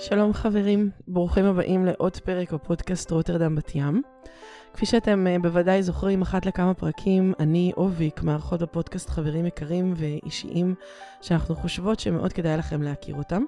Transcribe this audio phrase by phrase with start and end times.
[0.00, 4.02] שלום חברים, ברוכים הבאים לעוד פרק בפודקאסט רוטרדם בת ים.
[4.74, 10.74] כפי שאתם uh, בוודאי זוכרים, אחת לכמה פרקים, אני אוביק, מארחות בפודקאסט חברים יקרים ואישיים,
[11.20, 13.42] שאנחנו חושבות שמאוד כדאי לכם להכיר אותם.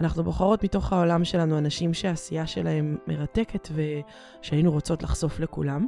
[0.00, 5.86] אנחנו בוחרות מתוך העולם שלנו אנשים שהעשייה שלהם מרתקת ושהיינו רוצות לחשוף לכולם.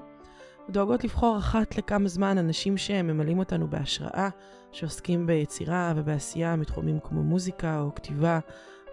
[0.70, 4.28] דואגות לבחור אחת לכמה זמן אנשים שממלאים אותנו בהשראה,
[4.72, 8.38] שעוסקים ביצירה ובעשייה מתחומים כמו מוזיקה או כתיבה,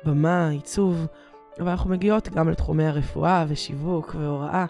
[0.05, 1.07] במה, עיצוב,
[1.59, 4.65] אבל אנחנו מגיעות גם לתחומי הרפואה ושיווק והוראה,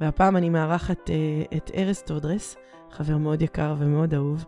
[0.00, 2.56] והפעם אני מארחת אה, את ארז טודרס,
[2.90, 4.44] חבר מאוד יקר ומאוד אהוב,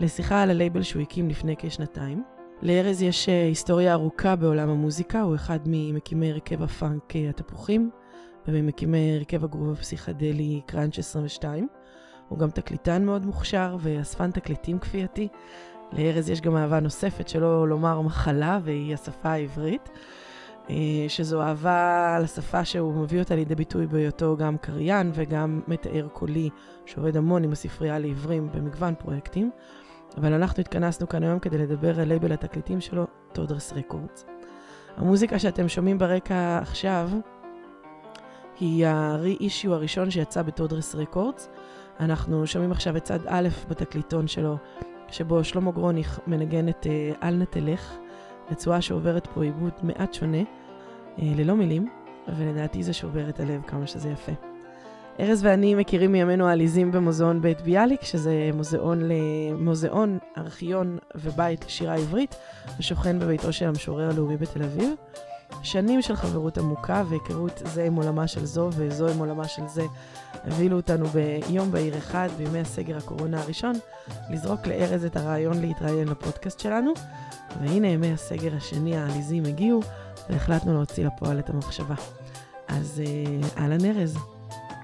[0.00, 2.24] לשיחה על הלייבל שהוא הקים לפני כשנתיים.
[2.62, 7.90] לארז יש אה, היסטוריה ארוכה בעולם המוזיקה, הוא אחד ממקימי הרכב הפאנק אה, התפוחים,
[8.48, 11.68] וממקימי הרכב הגרוב הפסיכדלי קראנץ' 22.
[12.28, 15.28] הוא גם תקליטן מאוד מוכשר ואספן תקליטים כפייתי.
[15.92, 19.90] לארז יש גם אהבה נוספת, שלא לומר מחלה, והיא השפה העברית.
[21.08, 26.50] שזו אהבה לשפה שהוא מביא אותה לידי ביטוי בהיותו גם קריין וגם מתאר קולי,
[26.86, 29.50] שעובד המון עם הספרייה לעיוורים במגוון פרויקטים.
[30.16, 34.24] אבל אנחנו התכנסנו כאן היום כדי לדבר על לייבל התקליטים שלו, טודרס רקורדס.
[34.96, 37.10] המוזיקה שאתם שומעים ברקע עכשיו
[38.60, 41.48] היא ה-re-issue הראשון שיצא בטודרס רקורדס.
[42.00, 44.56] אנחנו שומעים עכשיו את צד א' בתקליטון שלו,
[45.10, 47.96] שבו שלמה גרוניך מנגן את uh, אל נא תלך,
[48.50, 51.88] רצועה שעוברת פה עיבוד מעט שונה, uh, ללא מילים,
[52.28, 54.32] ולדעתי זה שובר את הלב כמה שזה יפה.
[55.20, 59.08] ארז ואני מכירים מימינו העליזים במוזיאון בית ביאליק, שזה מוזיאון,
[59.58, 62.36] מוזיאון, ארכיון ובית לשירה עברית,
[62.78, 64.94] השוכן בביתו של המשורר הלאומי בתל אביב.
[65.62, 69.82] שנים של חברות עמוקה והיכרות זה עם עולמה של זו וזו עם עולמה של זה
[70.44, 73.72] הבילו אותנו ביום בהיר אחד, בימי הסגר הקורונה הראשון,
[74.30, 76.92] לזרוק לארז את הרעיון להתראיין לפודקאסט שלנו,
[77.60, 79.80] והנה ימי הסגר השני העליזים הגיעו,
[80.30, 81.94] והחלטנו להוציא לפועל את המחשבה.
[82.68, 84.18] אז אה, אהלן ארז.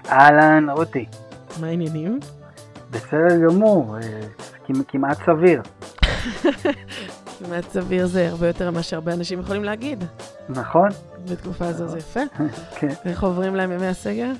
[0.09, 1.05] אהלן רותי.
[1.59, 2.19] מה העניינים?
[2.91, 4.21] בסדר גמור, אה,
[4.87, 5.61] כמעט סביר.
[7.39, 10.03] כמעט סביר זה הרבה יותר ממה שהרבה אנשים יכולים להגיד.
[10.49, 10.89] נכון.
[11.31, 12.19] בתקופה הזו זה יפה.
[12.79, 12.93] כן.
[13.05, 14.31] איך עוברים להם ימי הסגר?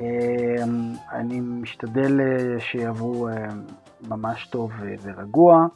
[0.00, 3.34] אמ, אני משתדל אה, שיעברו אה,
[4.08, 4.70] ממש טוב
[5.02, 5.66] ורגוע,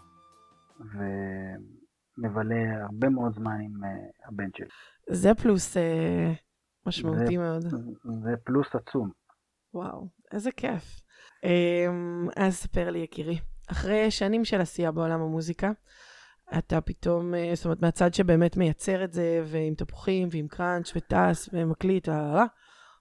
[0.81, 4.69] ומבלה הרבה מאוד זמן עם אה, הבן שלי.
[5.11, 5.77] זה פלוס
[6.87, 7.63] משמעותי זה, מאוד.
[8.25, 9.11] זה פלוס עצום.
[9.75, 11.01] וואו, איזה כיף.
[11.45, 13.39] אמ, אז ספר לי, יקירי,
[13.71, 15.71] אחרי שנים של עשייה בעולם המוזיקה,
[16.59, 22.09] אתה פתאום, זאת אומרת, מהצד שבאמת מייצר את זה, ועם תפוחים, ועם קראנץ', וטס, ומקליט,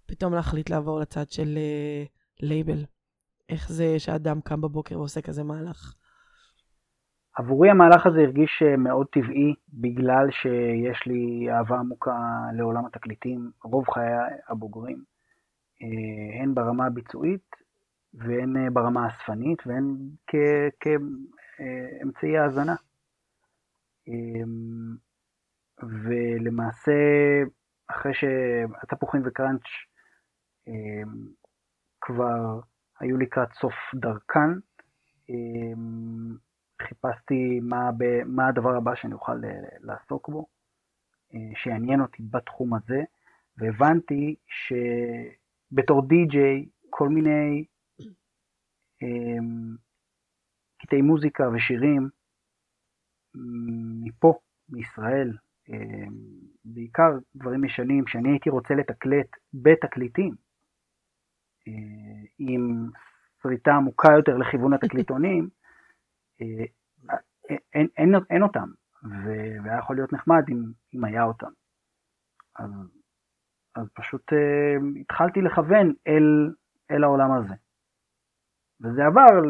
[0.06, 1.58] פתאום להחליט לעבור לצד של
[2.40, 2.86] לייבל.
[3.50, 5.94] איך זה שאדם קם בבוקר ועושה כזה מהלך?
[7.36, 12.18] עבורי המהלך הזה הרגיש מאוד טבעי, בגלל שיש לי אהבה עמוקה
[12.58, 14.14] לעולם התקליטים, רוב חיי
[14.50, 15.04] הבוגרים,
[16.42, 17.56] הן ברמה הביצועית
[18.14, 19.96] והן ברמה האספנית והן
[20.80, 22.76] כאמצעי האזנה.
[25.84, 26.92] ולמעשה,
[27.88, 29.68] אחרי שהתפוחים וקראנץ'
[32.02, 32.60] כבר
[33.00, 34.50] היו לקראת סוף דרכן,
[36.82, 39.36] חיפשתי מה, ב, מה הדבר הבא שאני אוכל
[39.80, 40.48] לעסוק בו,
[41.56, 43.04] שיעניין אותי בתחום הזה,
[43.58, 47.66] והבנתי שבתור די-ג'יי כל מיני
[50.82, 52.10] קטעי מוזיקה ושירים
[54.02, 54.40] מפה,
[54.70, 55.34] מישראל,
[56.66, 60.36] בעיקר דברים ישנים שאני הייתי רוצה לתקלט בתקליטים,
[62.40, 62.90] עם
[63.42, 65.50] שריטה עמוקה יותר לכיוון התקליטונים,
[67.74, 68.70] אין, אין, אין אותם,
[69.04, 71.52] והיה יכול להיות נחמד אם, אם היה אותם.
[72.56, 72.72] אז,
[73.76, 76.54] אז פשוט uh, התחלתי לכוון אל,
[76.92, 77.54] אל העולם הזה.
[78.82, 79.42] וזה עבר,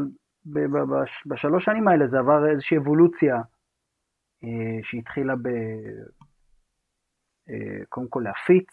[1.26, 3.42] בשלוש שנים האלה זה עבר איזושהי אבולוציה
[4.84, 5.48] שהתחילה ב...
[7.50, 8.70] Uh, קודם כל להפיץ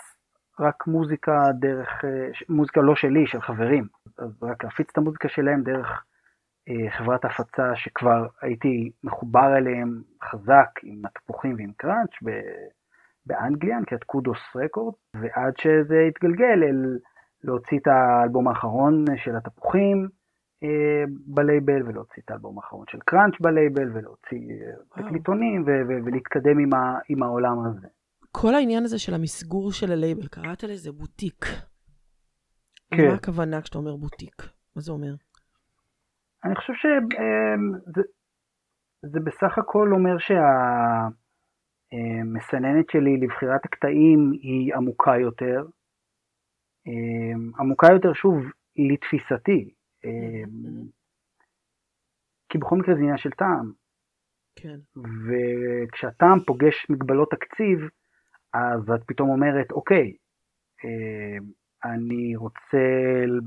[0.61, 3.87] רק מוזיקה דרך, uh, מוזיקה לא שלי, של חברים,
[4.19, 6.05] אז רק להפיץ את המוזיקה שלהם דרך
[6.91, 12.11] חברת הפצה שכבר הייתי מחובר אליהם חזק עם התפוחים ועם קראנץ'
[13.27, 16.99] באנגליה, נקראת קודוס רקורד, ועד שזה התגלגל אל
[17.45, 20.09] להוציא את האלבום האחרון של התפוחים
[21.27, 24.39] בלייבל, ולהוציא את האלבום האחרון של קראנץ' בלייבל, ולהוציא
[24.97, 25.65] תקליטונים,
[26.07, 27.89] ולהתקדם עם, ה- עם העולם הזה.
[28.33, 31.45] כל העניין הזה של המסגור של הלייבל, קראת לזה בוטיק.
[32.91, 33.09] כן.
[33.09, 34.43] מה הכוונה כשאתה אומר בוטיק?
[34.77, 35.15] מה זה אומר?
[36.45, 38.03] אני חושב שזה
[39.03, 40.35] זה בסך הכל אומר שה...
[42.25, 45.65] מסננת שלי לבחירת הקטעים היא עמוקה יותר.
[47.59, 48.37] עמוקה יותר, שוב,
[48.77, 49.75] לתפיסתי.
[52.49, 53.73] כי בכל מקרה זה עניין של טעם.
[54.57, 54.79] כן.
[54.97, 57.79] וכשהטעם פוגש מגבלות תקציב,
[58.53, 60.13] אז את פתאום אומרת, אוקיי,
[61.85, 62.87] אני רוצה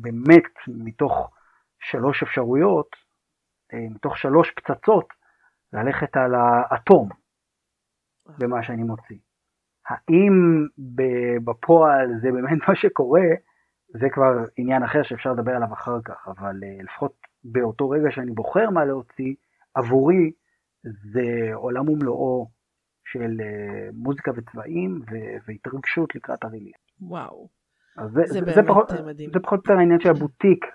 [0.01, 1.31] באמת מתוך
[1.79, 2.87] שלוש אפשרויות,
[3.73, 5.07] אה, מתוך שלוש פצצות,
[5.73, 7.09] ללכת על האטום
[8.39, 9.17] במה שאני מוציא.
[9.87, 10.65] האם
[11.43, 13.27] בפועל זה באמת מה שקורה,
[13.89, 17.13] זה כבר עניין אחר שאפשר לדבר עליו אחר כך, אבל אה, לפחות
[17.43, 19.33] באותו רגע שאני בוחר מה להוציא,
[19.73, 20.31] עבורי
[20.83, 22.47] זה עולם ומלואו
[23.05, 25.01] של אה, מוזיקה וצבעים
[25.47, 26.77] והתרגשות לקראת הריליס.
[27.01, 27.47] וואו.
[28.05, 29.29] זה, זה, זה, זה, פחות, מדהים.
[29.33, 30.65] זה פחות יותר העניין של הבוטיק,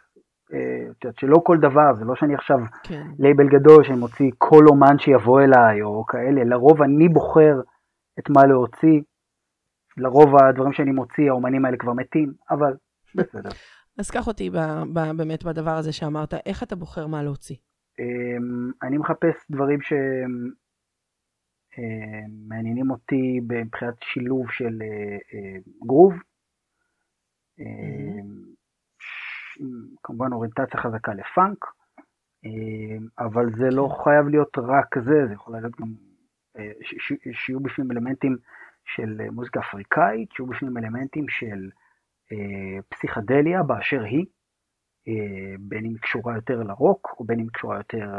[0.53, 3.07] אה, שלא כל דבר, זה לא שאני עכשיו כן.
[3.19, 7.61] לייבל גדול שאני מוציא כל אומן שיבוא אליי או כאלה, לרוב אני בוחר
[8.19, 9.01] את מה להוציא,
[9.97, 12.75] לרוב הדברים שאני מוציא, האומנים האלה כבר מתים, אבל
[13.15, 13.51] בסדר.
[13.99, 14.57] אז קח אותי ב,
[14.95, 17.57] ב, באמת בדבר הזה שאמרת, איך אתה בוחר מה להוציא?
[17.99, 19.79] אמ, אני מחפש דברים
[21.71, 26.13] שמעניינים אותי מבחינת שילוב של אה, אה, גרוב,
[27.59, 28.53] אמ,
[30.03, 31.65] כמובן אוריינטציה חזקה לפאנק,
[32.45, 33.95] אמ, אבל זה לא כן.
[34.05, 35.95] חייב להיות רק זה, זה יכול להיות גם
[36.59, 36.73] אה,
[37.33, 38.37] שיהיו בפנים אלמנטים
[38.85, 41.71] של מוזיקה אפריקאית, שיהיו בפנים אלמנטים של
[42.89, 44.27] פסיכדליה באשר היא,
[45.59, 48.19] בין אם היא קשורה יותר לרוק, או בין אם היא קשורה יותר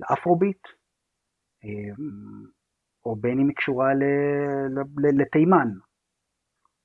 [0.00, 0.68] לאפרוביט,
[3.04, 3.88] או בין אם היא קשורה
[5.18, 5.68] לתימן,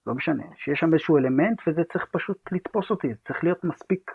[0.07, 4.11] לא משנה, שיש שם איזשהו אלמנט וזה צריך פשוט לתפוס אותי, זה צריך להיות מספיק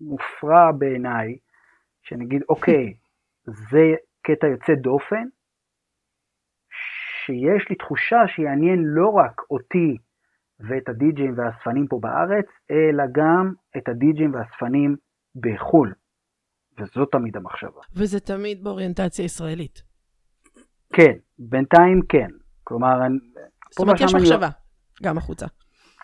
[0.00, 1.38] מופרע בעיניי,
[2.02, 2.94] שנגיד, אוקיי,
[3.44, 5.28] זה קטע יוצא דופן,
[7.26, 9.96] שיש לי תחושה שיעניין לא רק אותי
[10.60, 14.96] ואת הדי-ג'ים והאספנים פה בארץ, אלא גם את הדי-ג'ים והאספנים
[15.36, 15.92] בחו"ל.
[16.80, 17.80] וזו תמיד המחשבה.
[17.96, 19.82] וזה תמיד באוריינטציה ישראלית.
[20.92, 22.28] כן, בינתיים כן.
[22.64, 22.98] כלומר,
[23.70, 24.48] זאת אומרת, יש מחשבה,
[25.02, 25.46] גם החוצה.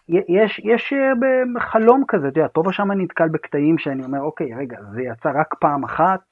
[0.09, 4.47] יש, יש אה, חלום כזה, אתה יודע, פה ושם אני נתקל בקטעים שאני אומר, אוקיי,
[4.61, 6.25] רגע, זה יצא רק פעם אחת,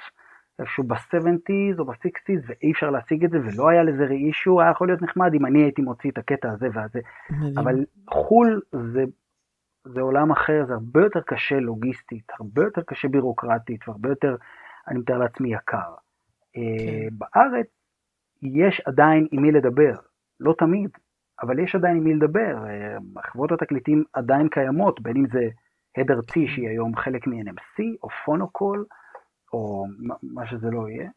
[0.61, 4.89] איפשהו ב-70's או ב-60's, ואי אפשר להשיג את זה, ולא היה לזה ראישו, היה יכול
[4.89, 7.01] להיות נחמד אם אני הייתי מוציא את הקטע הזה והזה.
[7.31, 7.59] מדהים.
[7.59, 9.05] אבל חו"ל זה,
[9.85, 14.37] זה עולם אחר, זה הרבה יותר קשה לוגיסטית, הרבה יותר קשה בירוקרטית, והרבה יותר,
[14.89, 15.95] אני מתאר לעצמי, יקר.
[16.57, 17.17] אה, כן.
[17.19, 17.67] בארץ
[18.43, 19.95] יש עדיין עם מי לדבר,
[20.41, 20.91] לא תמיד,
[21.43, 25.49] אבל יש עדיין עם מי לדבר, אה, חברות התקליטים עדיין קיימות, בין אם זה
[25.97, 28.85] הדר T שהיא היום חלק מ-NMC, או פונוקול,
[29.53, 29.87] או
[30.23, 31.11] מה שזה לא יהיה.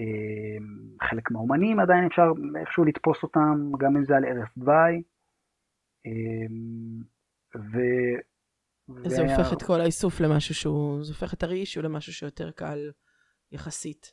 [0.00, 5.02] אה, חלק מהאומנים עדיין אפשר איכשהו לתפוס אותם, גם אם זה על ערש דווי.
[6.06, 6.46] אה,
[7.56, 7.78] ו...
[9.08, 9.36] זה וה...
[9.36, 12.90] הופך את כל האיסוף למשהו שהוא, זה הופך את הראישו למשהו שיותר קל
[13.52, 14.12] יחסית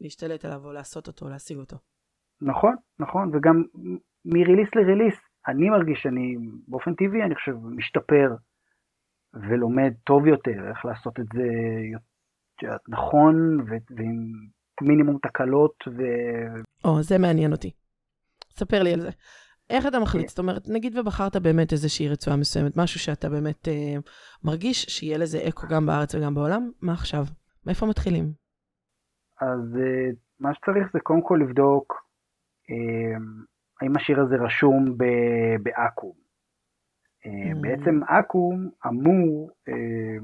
[0.00, 1.76] להשתלט עליו או לעשות אותו, או להשיג אותו.
[2.42, 3.62] נכון, נכון, וגם
[4.24, 5.14] מריליס לריליס,
[5.48, 6.36] אני מרגיש שאני
[6.68, 8.34] באופן טבעי, אני חושב, משתפר
[9.34, 11.46] ולומד טוב יותר איך לעשות את זה
[12.88, 14.32] נכון ועם
[14.82, 15.74] מינימום תקלות.
[15.86, 16.02] ו...
[16.84, 17.70] או, זה מעניין אותי.
[18.50, 19.10] ספר לי על זה.
[19.70, 20.28] איך אתה מחליט?
[20.28, 23.96] זאת אומרת, נגיד ובחרת באמת איזושהי רצועה מסוימת, משהו שאתה באמת אה,
[24.44, 27.24] מרגיש שיהיה לזה אקו גם בארץ וגם בעולם, מה עכשיו?
[27.66, 28.32] מאיפה מתחילים?
[29.40, 31.94] אז אה, מה שצריך זה קודם כל לבדוק
[32.70, 33.18] אה,
[33.80, 34.98] האם השיר הזה רשום
[35.62, 36.12] באקו"ם.
[37.26, 37.62] אה, mm.
[37.62, 40.18] בעצם אקו"ם אמור אה,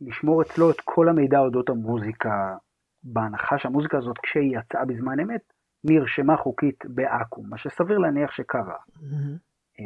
[0.00, 2.56] לשמור אצלו את כל המידע אודות המוזיקה,
[3.04, 5.52] בהנחה שהמוזיקה הזאת כשהיא יצאה בזמן אמת,
[5.84, 8.76] נרשמה חוקית באקו"ם, מה שסביר להניח שקרה.
[8.96, 9.82] Mm-hmm.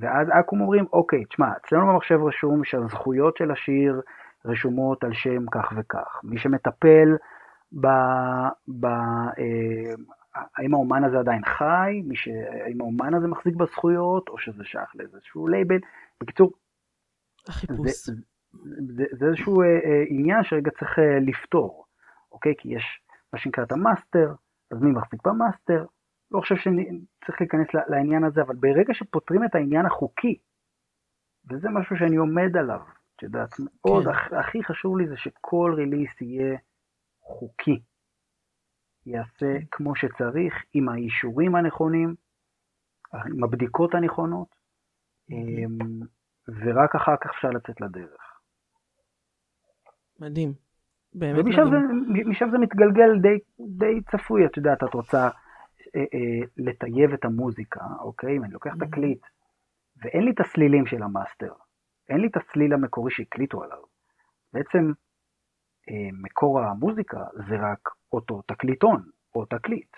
[0.00, 4.00] ואז אקו"ם אומרים, אוקיי, תשמע, אצלנו במחשב רשום שהזכויות של השיר
[4.44, 6.20] רשומות על שם כך וכך.
[6.24, 7.16] מי שמטפל
[7.80, 7.86] ב,
[8.80, 8.86] ב,
[10.56, 12.28] האם האומן הזה עדיין חי, ש...
[12.64, 15.78] האם האומן הזה מחזיק בזכויות, או שזה שייך לאיזשהו לייבל.
[16.20, 16.52] בקיצור,
[17.48, 18.06] החיפוש.
[18.06, 18.12] זה,
[18.96, 21.84] זה, זה איזשהו אה, אה, עניין שרגע צריך אה, לפתור,
[22.32, 22.54] אוקיי?
[22.58, 23.00] כי יש
[23.32, 24.34] מה שנקרא את המאסטר,
[24.70, 25.86] אז מי מחזיק במאסטר?
[26.30, 30.38] לא חושב שצריך להיכנס לעניין הזה, אבל ברגע שפותרים את העניין החוקי,
[31.50, 32.80] וזה משהו שאני עומד עליו,
[33.16, 33.62] את יודעת, כן.
[33.84, 34.04] מאוד,
[34.40, 36.56] הכי חשוב לי זה שכל ריליס יהיה
[37.22, 37.80] חוקי.
[39.06, 42.14] יעשה כמו שצריך, עם האישורים הנכונים,
[43.12, 44.48] עם הבדיקות הנכונות,
[45.30, 46.00] אמ,
[46.48, 48.33] ורק אחר כך אפשר לצאת לדרך.
[50.20, 50.52] מדהים.
[51.14, 51.76] באמת ומשם זה,
[52.10, 52.30] מדהים.
[52.30, 55.28] משם זה מתגלגל די, די צפוי, את יודעת, את רוצה
[55.96, 58.36] אה, אה, לטייב את המוזיקה, אוקיי?
[58.36, 58.74] אם אני לוקח.
[58.80, 59.26] תקליט,
[59.96, 61.52] ואין לי את הסלילים של המאסטר,
[62.08, 63.82] אין לי את הסליל המקורי שהקליטו עליו.
[64.52, 64.92] בעצם
[65.90, 69.02] אה, מקור המוזיקה זה רק אותו תקליטון,
[69.34, 69.96] או תקליט.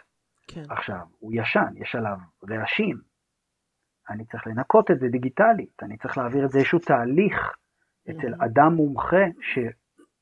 [0.49, 0.63] כן.
[0.69, 2.17] עכשיו, הוא ישן, יש עליו
[2.51, 2.97] רעשים.
[4.11, 7.57] אני צריך לנקות את זה דיגיטלית, אני צריך להעביר את זה איזשהו תהליך
[8.11, 8.35] אצל.
[8.45, 9.25] אדם מומחה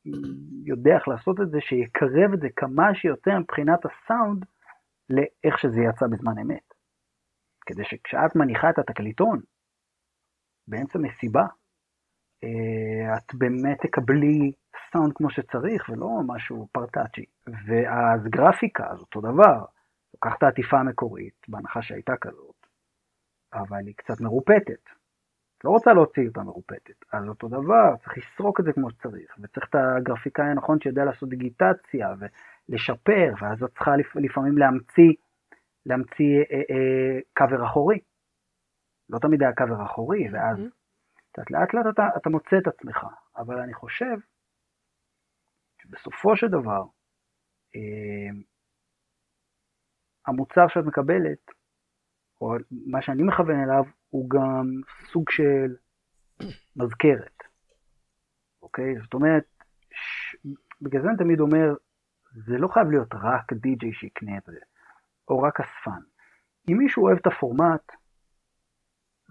[0.05, 4.45] שיודע איך לעשות את זה, שיקרב את זה כמה שיותר מבחינת הסאונד
[5.11, 6.75] לאיך שזה יצא בזמן אמת.
[7.67, 9.41] כדי שכשאת מניחה את התקליטון
[10.69, 11.47] באמצע מסיבה,
[12.45, 14.53] אה, את באמת תקבלי
[14.91, 17.25] סאונד כמו שצריך ולא משהו פרטאצ'י.
[17.47, 19.65] ואז גרפיקה, אז אותו דבר,
[20.15, 22.67] לוקח את העטיפה המקורית, בהנחה שהייתה כזאת,
[23.53, 25.04] אבל היא קצת מרופטת.
[25.65, 29.67] לא רוצה להוציא אותה מרופטת, אז אותו דבר, צריך לסרוק את זה כמו שצריך, וצריך
[29.71, 35.13] את הגרפיקאי הנכון שיודע לעשות דיגיטציה ולשפר, ואז את צריכה לפ- לפעמים להמציא,
[35.87, 37.99] להמציא אה, אה, קאבר אחורי.
[39.11, 40.71] לא תמיד היה קאבר אחורי, ואז Mhm.
[41.33, 43.07] קצת לאט לאט אתה, אתה מוצא את עצמך,
[43.37, 44.17] אבל אני חושב
[45.83, 46.83] שבסופו של דבר,
[47.77, 48.41] אה,
[50.27, 51.51] המוצר שאת מקבלת,
[52.45, 52.55] או
[52.87, 54.71] מה שאני מכוון אליו, הוא גם
[55.13, 55.75] סוג של
[56.77, 57.43] מזכרת,
[58.63, 58.95] אוקיי?
[59.03, 59.45] זאת אומרת,
[59.91, 60.37] ש...
[60.83, 61.75] בגלל זה אני תמיד אומר,
[62.33, 64.59] זה לא חייב להיות רק די-ג'יי שיקנה את זה,
[65.29, 66.01] או רק אספן.
[66.69, 67.93] אם מישהו אוהב את הפורמט,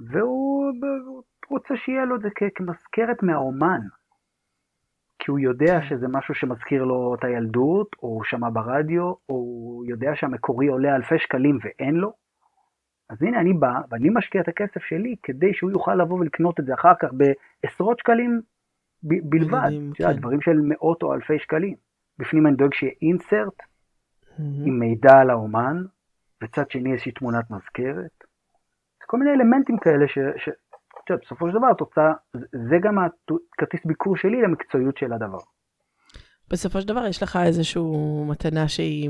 [0.10, 0.72] והוא
[1.48, 3.82] הוא רוצה שיהיה לו את זה כמזכרת מהאומן,
[5.20, 9.86] כי הוא יודע שזה משהו שמזכיר לו את הילדות, או הוא שמע ברדיו, או הוא
[9.86, 12.23] יודע שהמקורי עולה אלפי שקלים ואין לו,
[13.10, 16.66] אז הנה אני בא ואני משקיע את הכסף שלי כדי שהוא יוכל לבוא ולקנות את
[16.66, 18.42] זה אחר כך בעשרות שקלים
[19.04, 20.12] ב- בלבד, כן.
[20.14, 21.76] דברים של מאות או אלפי שקלים.
[22.20, 24.42] בפנים אני דואג שיהיה אינסרט Mhm.
[24.66, 25.84] עם מידע על האומן,
[26.44, 28.24] וצד שני איזושהי תמונת מזכרת.
[29.06, 30.18] כל מיני אלמנטים כאלה ש...
[30.38, 30.50] ש...
[31.24, 32.14] בסופו של דבר התוצאה,
[32.70, 35.38] זה גם הכרטיס ביקור שלי למקצועיות של הדבר.
[36.50, 37.82] בסופו של דבר יש לך איזושהי
[38.28, 39.10] מתנה שהיא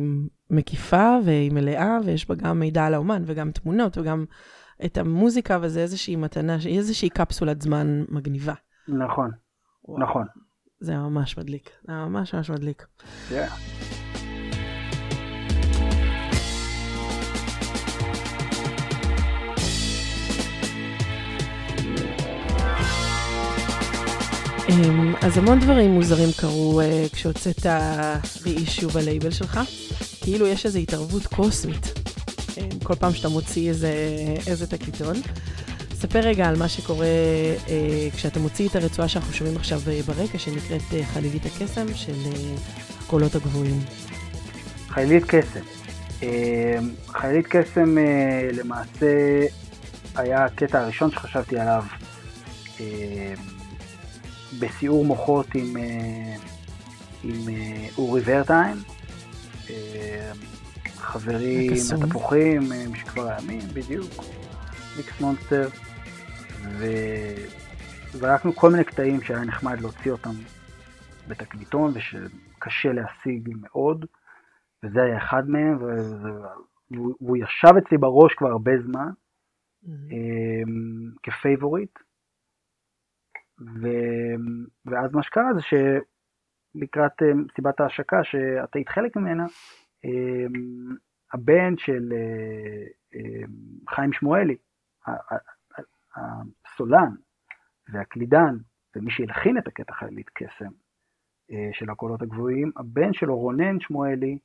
[0.49, 4.25] מקיפה והיא מלאה, ויש בה גם מידע על האומן וגם תמונות וגם
[4.85, 8.53] את המוזיקה, וזה איזושהי מתנה, איזושהי קפסולת זמן מגניבה.
[8.87, 9.31] נכון,
[9.85, 10.25] וואו, נכון.
[10.79, 12.85] זה ממש מדליק, זה ממש ממש מדליק.
[13.29, 13.92] Yeah.
[25.21, 27.65] אז המון דברים מוזרים קרו אה, כשהוצאת
[28.45, 29.59] ריאישו בלייבל שלך.
[30.21, 31.93] כאילו יש איזו התערבות קוסמית
[32.57, 33.93] אמ, כל פעם שאתה מוציא איזה,
[34.47, 35.15] איזה תקליטון.
[35.93, 37.05] ספר רגע על מה שקורה
[37.69, 42.15] אה, כשאתה מוציא את הרצועה שאנחנו שומעים עכשיו אה, ברקע, שנקראת אה, חלילית הקסם של
[42.25, 42.55] אה,
[43.05, 43.79] הקולות הגבוהים.
[44.89, 45.59] חיילית קסם.
[46.23, 46.77] אה,
[47.07, 49.45] חיילית קסם אה, למעשה
[50.15, 51.83] היה הקטע הראשון שחשבתי עליו
[52.79, 53.33] אה,
[54.59, 56.35] בסיעור מוחות עם, אה,
[57.23, 58.77] עם אה, אורי ורטהיים,
[59.69, 60.31] אה,
[60.95, 61.69] חברי.
[61.99, 64.11] מהתפוחים משכבר הימים, בדיוק,
[64.97, 65.67] מיקס מונסטר,
[68.13, 70.33] וזרקנו כל מיני קטעים שהיה נחמד להוציא אותם
[71.27, 74.05] בתקליטון ושקשה להשיג מאוד.
[74.83, 79.09] וזה היה אחד מהם, והוא והוא ישב אצלי בראש כבר הרבה זמן,
[79.87, 81.99] אמ, כפייבוריט.
[83.59, 83.87] ו...
[84.85, 89.45] ואז מה שקרה זה שלקראת אמ, מסיבת ההשקה, שאתה היית חלק ממנה,
[90.03, 90.95] אמ,
[91.33, 92.85] הבן של אה,
[93.15, 93.47] אמ,
[93.89, 94.57] חיים שמואלי,
[96.15, 97.15] הסולן
[97.93, 98.55] והקלידן,
[98.95, 100.71] ומי שהלחין את הקטע חיילית קסם
[101.51, 104.37] אה, של הקולות הגבוהים, הבן שלו רונן שמואלי,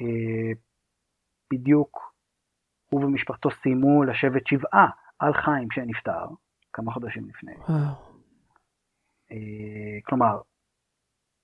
[0.00, 0.52] אה,
[1.52, 2.14] בדיוק
[2.90, 4.88] הוא ומשפחתו סיימו לשבת שבעה
[5.18, 6.26] על חיים שנפטר
[6.72, 7.54] כמה חודשים לפני.
[7.54, 8.07] וואו.
[9.32, 9.36] אה,
[10.04, 10.40] כלומר,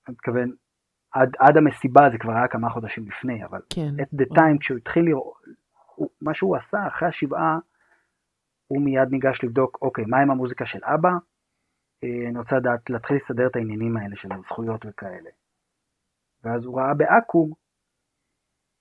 [0.07, 0.51] אני מתכוון,
[1.11, 3.89] עד, עד המסיבה זה כבר היה כמה חודשים לפני, אבל כן.
[4.01, 5.33] at the time כשהוא התחיל לראות,
[5.95, 7.57] הוא- מה שהוא עשה אחרי השבעה,
[8.67, 11.09] הוא מיד ניגש לבדוק, אוקיי, מה עם המוזיקה של אבא?
[12.03, 15.29] אה, אני רוצה לדעת, להתחיל לסדר את העניינים האלה של הזכויות וכאלה.
[16.43, 17.51] ואז הוא ראה באקו"ם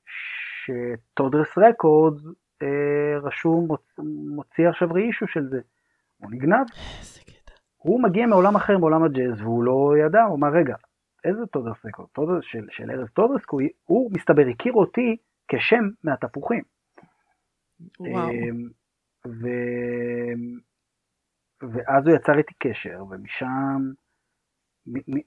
[0.06, 2.22] שטודרס רקורדס
[2.62, 4.02] אה, רשום, מוצ-
[4.36, 5.60] מוציא עכשיו re-issue של זה.
[6.16, 6.66] הוא נגנב,
[7.00, 7.20] איזה.
[7.84, 10.76] הוא מגיע מעולם אחר, מעולם הג'אז, והוא לא ידע, הוא אמר, רגע,
[11.24, 12.08] איזה טודרס רקורד?
[12.12, 15.16] טודרס של, של ארז טודרס, כי הוא, הוא מסתבר הכיר אותי
[15.48, 16.62] כשם מהתפוחים.
[18.00, 18.30] וואו.
[18.30, 18.68] אמ,
[19.26, 19.48] ו...
[21.62, 23.80] ואז הוא יצר איתי קשר, ומשם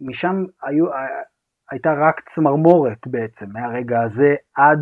[0.02, 0.86] משם היו,
[1.72, 4.80] הייתה רק צמרמורת בעצם מהרגע הזה עד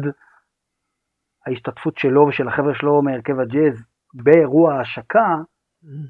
[1.45, 5.35] ההשתתפות שלו ושל החבר'ה שלו מהרכב הג'אז באירוע ההשקה,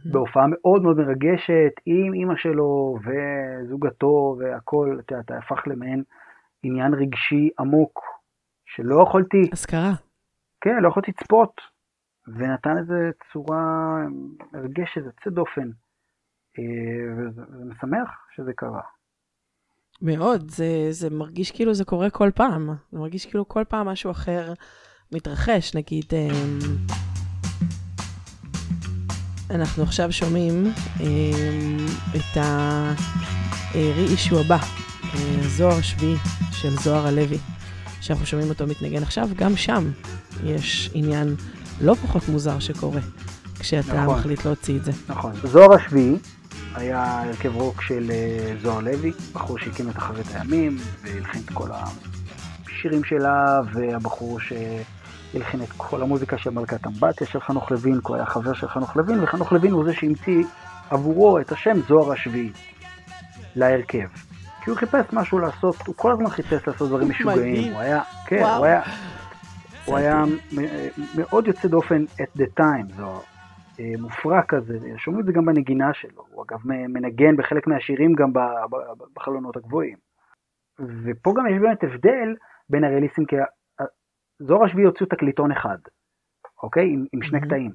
[0.05, 6.03] בהופעה מאוד מאוד מרגשת עם אימא שלו וזוגתו והכל, אתה יודע, הפך למעין
[6.63, 7.99] עניין רגשי עמוק
[8.65, 9.91] שלא יכולתי, אזכרה.
[10.61, 11.61] כן, לא יכולתי לצפות,
[12.27, 13.97] ונתן איזה צורה
[14.53, 15.69] מרגשת, יוצאת דופן,
[16.59, 16.63] אה,
[17.17, 18.81] וזה משמח שזה קרה.
[20.01, 22.69] מאוד, זה, זה מרגיש כאילו זה קורה כל פעם.
[22.91, 24.53] זה מרגיש כאילו כל פעם משהו אחר
[25.11, 25.75] מתרחש.
[25.75, 26.59] נגיד, אמ,
[29.49, 31.85] אנחנו עכשיו שומעים אמ,
[32.15, 36.15] את ה-re-issue הבא, אה, זוהר שביעי
[36.51, 37.37] של זוהר הלוי,
[38.01, 39.29] שאנחנו שומעים אותו מתנגן עכשיו.
[39.35, 39.91] גם שם
[40.43, 41.35] יש עניין
[41.81, 43.01] לא פחות מוזר שקורה,
[43.59, 44.19] כשאתה נכון.
[44.19, 44.91] מחליט להוציא את זה.
[45.09, 45.33] נכון.
[45.43, 46.15] זוהר השביעי
[46.75, 51.69] היה הרכב רוק של אה, זוהר לוי, בחור שהקים את אחרית הימים, והלחין את כל
[51.71, 54.39] השירים שלה, והבחור
[55.35, 58.67] שהלחין את כל המוזיקה של מלכת אמבטיה של חנוך לוין, כי הוא היה חבר של
[58.67, 60.43] חנוך לוין, וחנוך לוין הוא זה שהמציא
[60.89, 62.51] עבורו את השם זוהר השביעי
[63.55, 64.07] להרכב.
[64.63, 67.73] כי הוא חיפש משהו לעשות, הוא כל הזמן חיפש לעשות דברים משוגעים.
[67.73, 68.57] הוא היה, כן, וואו.
[68.57, 68.81] הוא היה,
[69.85, 70.23] הוא זה היה.
[70.25, 73.19] מ- מאוד יוצא דופן at the time, זוהר.
[73.79, 78.29] אה, מופרע כזה, שומעים את זה גם בנגינה שלו, הוא אגב מנגן בחלק מהשירים גם
[79.15, 79.97] בחלונות הגבוהים.
[80.79, 82.35] ופה גם יש באמת הבדל
[82.69, 83.54] בין הרליסים, כי ה- ה-
[84.39, 85.77] זוהר השביעי הוציאו תקליטון אחד,
[86.63, 86.89] אוקיי?
[86.93, 87.45] עם, עם שני Mhm.
[87.45, 87.71] קטעים.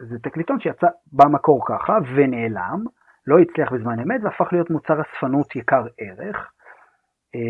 [0.00, 2.84] וזה תקליטון שיצא במקור ככה ונעלם,
[3.26, 6.52] לא הצליח בזמן אמת והפך להיות מוצר אספנות יקר ערך.
[7.34, 7.40] אה,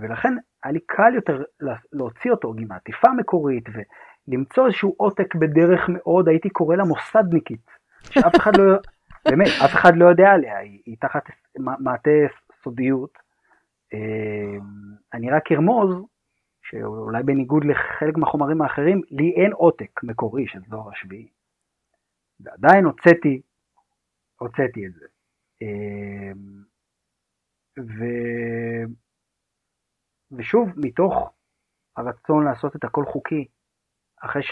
[0.00, 0.34] ולכן
[0.64, 3.64] היה לי קל יותר לה- להוציא אותו עם העטיפה המקורית
[4.28, 7.70] ולמצוא איזשהו עותק בדרך מאוד, הייתי קורא לה מוסדניקית,
[8.02, 8.64] שאף אחד לא,
[9.30, 11.22] באמת, אף אחד לא יודע עליה, היא, היא תחת
[11.58, 12.10] מעטה
[12.62, 13.10] סודיות.
[13.94, 14.58] אה,
[15.14, 15.94] אני רק ארמוז,
[16.70, 21.28] שאולי בניגוד לחלק מהחומרים האחרים, לי אין עותק מקורי של זוהר השביעי.
[22.40, 23.42] ועדיין הוצאתי,
[24.40, 25.06] הוצאתי את זה.
[25.62, 26.32] אה,
[27.78, 28.04] ו...
[30.32, 31.32] ושוב, מתוך
[31.96, 33.48] הרצון לעשות את הכל חוקי,
[34.24, 34.42] אחרי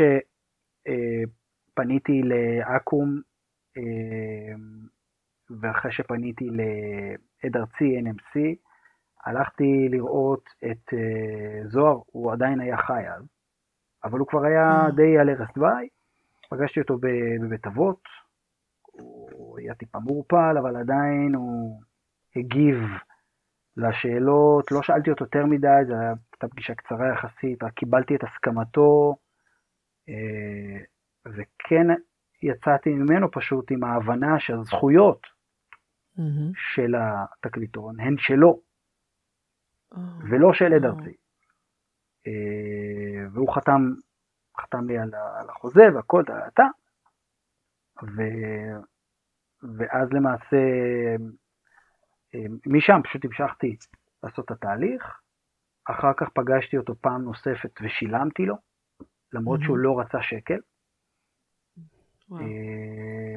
[1.71, 3.21] שפניתי לאקו"ם
[3.77, 4.55] אה,
[5.61, 8.68] ואחרי שפניתי לעד ארצי NMC,
[9.25, 13.23] הלכתי לראות את אה, זוהר, הוא עדיין היה חי אז,
[14.05, 14.91] אבל הוא כבר היה אה.
[14.91, 15.89] די על ערש דווי,
[16.51, 16.99] פגשתי אותו
[17.41, 18.03] בבית אבות,
[19.33, 21.83] הוא היה טיפה מעורפל, אבל עדיין הוא
[22.37, 22.77] הגיב
[23.77, 29.17] לשאלות, לא שאלתי אותו יותר מדי, זו הייתה פגישה קצרה יחסית, רק קיבלתי את הסכמתו,
[30.09, 30.79] אה,
[31.27, 31.87] וכן
[32.43, 35.27] יצאתי ממנו פשוט עם ההבנה שהזכויות
[36.19, 36.53] מהמם.
[36.55, 38.61] של התקליטון הן שלו,
[39.93, 39.99] אה,
[40.31, 40.91] ולא של עד אה.
[40.91, 41.17] ארצי.
[42.27, 43.83] אה, והוא חתם,
[44.61, 46.65] חתם לי על על החוזה והכל, אתה,
[48.03, 48.23] ו...
[49.63, 50.57] ואז למעשה
[52.35, 53.77] אה, משם פשוט המשכתי
[54.23, 55.21] לעשות את התהליך,
[55.85, 58.57] אחר כך פגשתי אותו פעם נוספת ושילמתי לו,
[59.33, 59.79] למרות שהוא.
[59.79, 60.61] לא רצה שקל.
[62.33, 63.37] אה,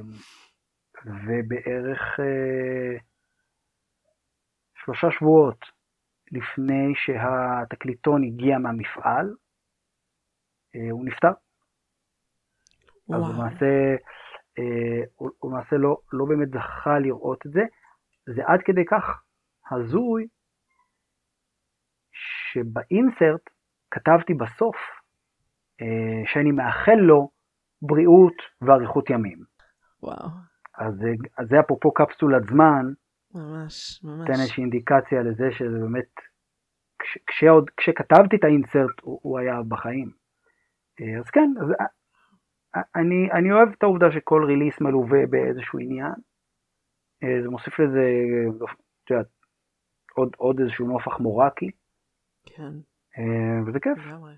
[1.06, 2.98] ובערך אה,
[4.76, 5.66] שלושה שבועות
[6.32, 9.36] לפני שהתקליטון הגיע מהמפעל,
[10.76, 11.32] אה, הוא נפטר.
[13.14, 13.34] אז וואו.
[13.34, 13.96] למעשה,
[14.60, 17.62] אה, הוא למעשה לא, לא באמת זכה לראות את זה.
[18.36, 19.24] זה עד כדי כך
[19.72, 20.28] הזוי,
[22.12, 23.50] שבאינסרט
[23.92, 24.76] כתבתי בסוף
[25.82, 27.30] אה, שאני מאחל לו
[27.82, 29.40] בריאות ואריכות ימים.
[30.04, 30.28] וואו.
[30.78, 30.94] אז,
[31.38, 32.86] אז זה אפרופו קפסולת זמן,
[33.36, 34.20] ממש, ממש.
[34.20, 36.12] נותן איזושהי אינדיקציה לזה שזה באמת,
[37.00, 40.12] כש, כשעוד, כשכתבתי את האינסרט הוא, הוא היה בחיים.
[41.02, 41.94] אה, אז כן, אז א-
[42.80, 46.14] א- אני, אני אוהב את העובדה שכל ריליס מלווה באיזשהו עניין.
[47.24, 48.06] אה, זה מוסיף לזה,
[49.06, 49.28] את יודעת,
[50.16, 51.72] עוד, עוד איזשהו נופח מורקי,
[52.46, 52.74] כן.
[53.18, 53.98] אה, וזה כיף.
[53.98, 54.34] לגמרי.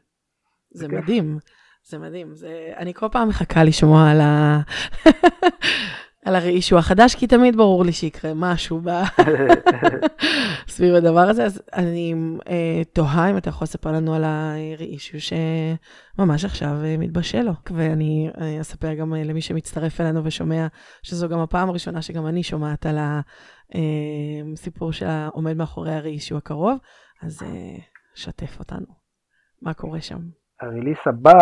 [0.72, 1.00] זה כיף.
[1.00, 1.38] מדהים,
[1.84, 2.36] זה מדהים.
[2.36, 2.74] זה...
[2.78, 4.60] אני כל פעם מחכה לשמוע על ה...
[6.26, 8.90] על הראישו החדש, כי תמיד ברור לי שיקרה משהו ב...
[10.74, 12.14] סביב הדבר הזה, אז אני
[12.48, 17.54] אה, תוהה אם אתה יכול לספר לנו על הראישו שממש עכשיו אה, מתבשל לו.
[17.72, 20.68] ואני אה, אספר גם אה, למי שמצטרף אלינו ושומע,
[21.04, 22.98] שזו גם הפעם הראשונה שגם אני שומעת על
[24.54, 26.78] הסיפור שעומד מאחורי הראישו הקרוב,
[27.24, 27.78] אז אה,
[28.16, 28.86] שתף אותנו.
[29.62, 30.20] מה קורה שם?
[30.62, 31.40] הריליס הבא,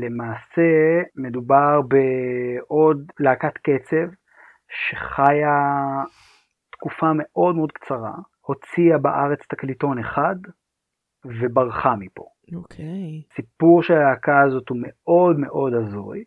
[0.00, 4.06] למעשה מדובר בעוד להקת קצב
[4.68, 5.58] שחיה
[6.72, 8.12] תקופה מאוד מאוד קצרה.
[8.46, 10.36] הוציאה בארץ תקליטון אחד
[11.24, 12.24] וברחה מפה.
[12.54, 13.22] אוקיי.
[13.34, 16.24] סיפור של הלהקה הזאת הוא מאוד מאוד הזוי,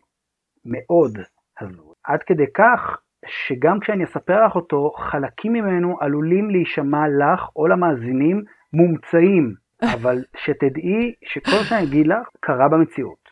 [0.64, 1.18] מאוד
[1.60, 7.66] הזוי, עד כדי כך שגם כשאני אספר לך אותו, חלקים ממנו עלולים להישמע לך או
[7.66, 9.54] למאזינים מומצאים,
[9.94, 13.25] אבל שתדעי שכל שאני אגיד לך קרה במציאות.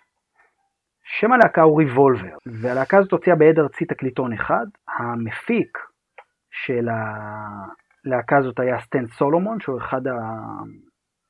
[1.05, 4.67] שם הלהקה הוא ריבולבר, והלהקה הזאת הוציאה בעד ארצי תקליטון אחד.
[4.99, 5.79] המפיק
[6.51, 10.13] של הלהקה הזאת היה סטן סולומון, שהוא אחד ה...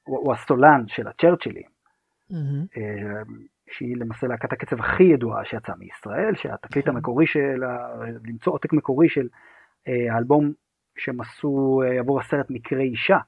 [0.07, 1.69] הוא הסולן של הצ'רצ'ילים,
[2.31, 2.67] מהמם.
[2.77, 3.23] אה,
[3.71, 6.97] שהיא למעשה להקת הקצב הכי ידועה שיצאה מישראל, שהתקליט נכון.
[6.97, 7.79] המקורי שלה,
[8.25, 9.29] למצוא עותק מקורי של
[9.89, 10.53] אה, האלבום
[10.99, 13.19] שהם עשו אה, עבור הסרט מקרה אישה,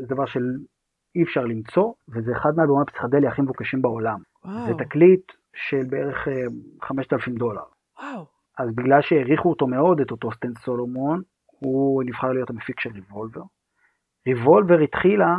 [0.00, 4.31] זה דבר שאי אפשר למצוא, וזה אחד מהאלבומי הפסיכדליה הכי מבוקשים בעולם.
[4.44, 4.66] וואו.
[4.66, 6.44] זה תקליט של בערך אה,
[6.82, 7.62] 5,000 דולר.
[8.02, 8.26] וואו.
[8.58, 13.42] אז בגלל שהעריכו אותו מאוד, את אותו סטן סולומון, הוא נבחר להיות המפיק של ריבולבר.
[14.26, 15.36] ריבולבר התחילה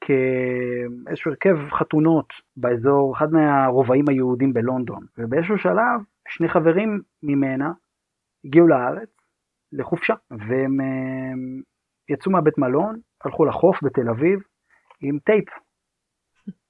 [0.00, 7.72] כאיזשהו הרכב חתונות באזור, אחד מהרובעים היהודים בלונדון, ובאיזשהו שלב שני חברים ממנה
[8.44, 9.08] הגיעו לארץ
[9.72, 11.62] לחופשה, והם אה,
[12.08, 14.40] יצאו מהבית מלון, הלכו לחוף בתל אביב
[15.00, 15.48] עם טייפ.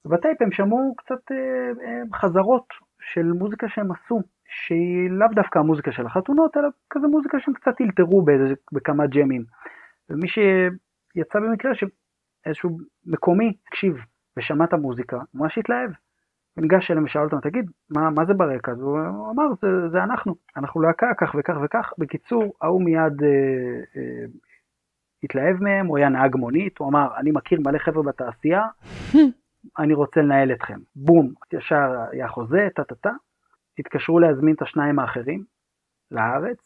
[0.07, 1.37] ובטייפ הם שמעו קצת אה,
[1.85, 2.65] אה, חזרות
[2.99, 7.81] של מוזיקה שהם עשו, שהיא לאו דווקא המוזיקה של החתונות, אלא כזה מוזיקה שהם קצת
[7.81, 8.25] אלתרו
[8.71, 9.43] בכמה ג'מים.
[10.09, 13.95] ומי שיצא במקרה שאיזשהו מקומי הקשיב
[14.37, 15.91] ושמע את המוזיקה, ממש התלהב.
[16.57, 18.71] וניגש אליהם ושאל אותם, תגיד, מה, מה זה ברקע?
[18.71, 18.99] אז הוא
[19.31, 21.93] אמר, זה, זה אנחנו, אנחנו להקה, כך וכך וכך.
[21.97, 23.29] בקיצור, ההוא מיד אה,
[23.97, 24.25] אה,
[25.23, 28.65] התלהב מהם, הוא היה נהג מונית, הוא אמר, אני מכיר מלא חבר'ה בתעשייה,
[29.79, 30.79] אני רוצה לנהל אתכם.
[30.95, 33.11] בום, ישר היה חוזה, טה-טה-טה.
[33.79, 35.43] התקשרו להזמין את השניים האחרים
[36.11, 36.57] לארץ,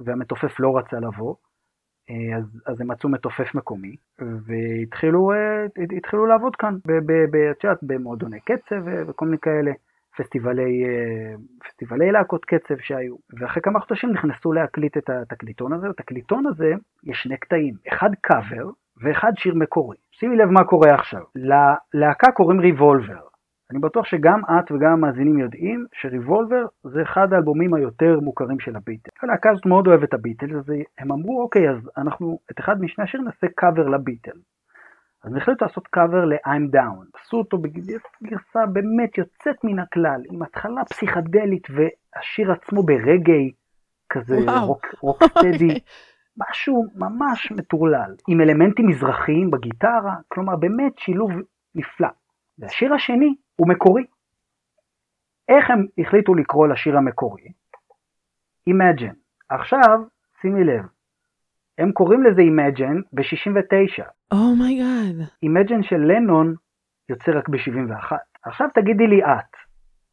[0.00, 1.34] והמתופף לא רצה לבוא,
[2.10, 6.74] אה, אז, אז הם מצאו מתופף מקומי, והתחילו אה, לעבוד כאן,
[7.50, 9.72] את יודעת, במועדוני קצב ו- וכל מיני כאלה,
[10.18, 13.16] פסטיבלי, אה, פסטיבלי להקות קצב שהיו.
[13.38, 16.72] ואחרי כמה חודשים נכנסו להקליט את התקליטון הזה, בתקליטון הזה
[17.04, 19.96] יש שני קטעים, אחד קאבר ואחד שיר מקורי.
[20.10, 21.22] שימי לב מה קורה עכשיו.
[21.34, 23.28] ללהקה קוראים ריבולבר.
[23.70, 29.10] אני בטוח שגם את וגם המאזינים יודעים שריבולבר זה אחד האלבומים היותר מוכרים של הביטל.
[29.22, 33.04] הלהקה הזאת מאוד אוהבת את הביטל, אז הם אמרו אוקיי אז אנחנו את אחד משני
[33.04, 34.38] השירים נעשה קאבר לביטל.
[35.24, 37.20] אז הם החליטו לעשות קאבר ל-I'm Down.
[37.20, 43.52] עשו אותו בגרסה באמת יוצאת מן הכלל, עם התחלה פסיכדלית והשיר עצמו ברגעי
[44.10, 44.66] כזה וואו.
[44.66, 44.86] רוק.
[46.38, 51.30] משהו ממש מטורלל, עם אלמנטים מזרחיים בגיטרה, כלומר באמת שילוב
[51.74, 52.08] נפלא.
[52.58, 54.04] והשיר השני הוא מקורי.
[55.48, 57.52] איך הם החליטו לקרוא לשיר המקורי?
[58.70, 59.14] Imagine.
[59.48, 60.00] עכשיו,
[60.40, 60.84] שימי לב,
[61.78, 64.04] הם קוראים לזה Imagine ב-69.
[64.32, 65.28] Oh my God.
[65.44, 66.54] Imagine של לנון
[67.08, 68.12] יוצא רק ב-71.
[68.42, 69.56] עכשיו תגידי לי את,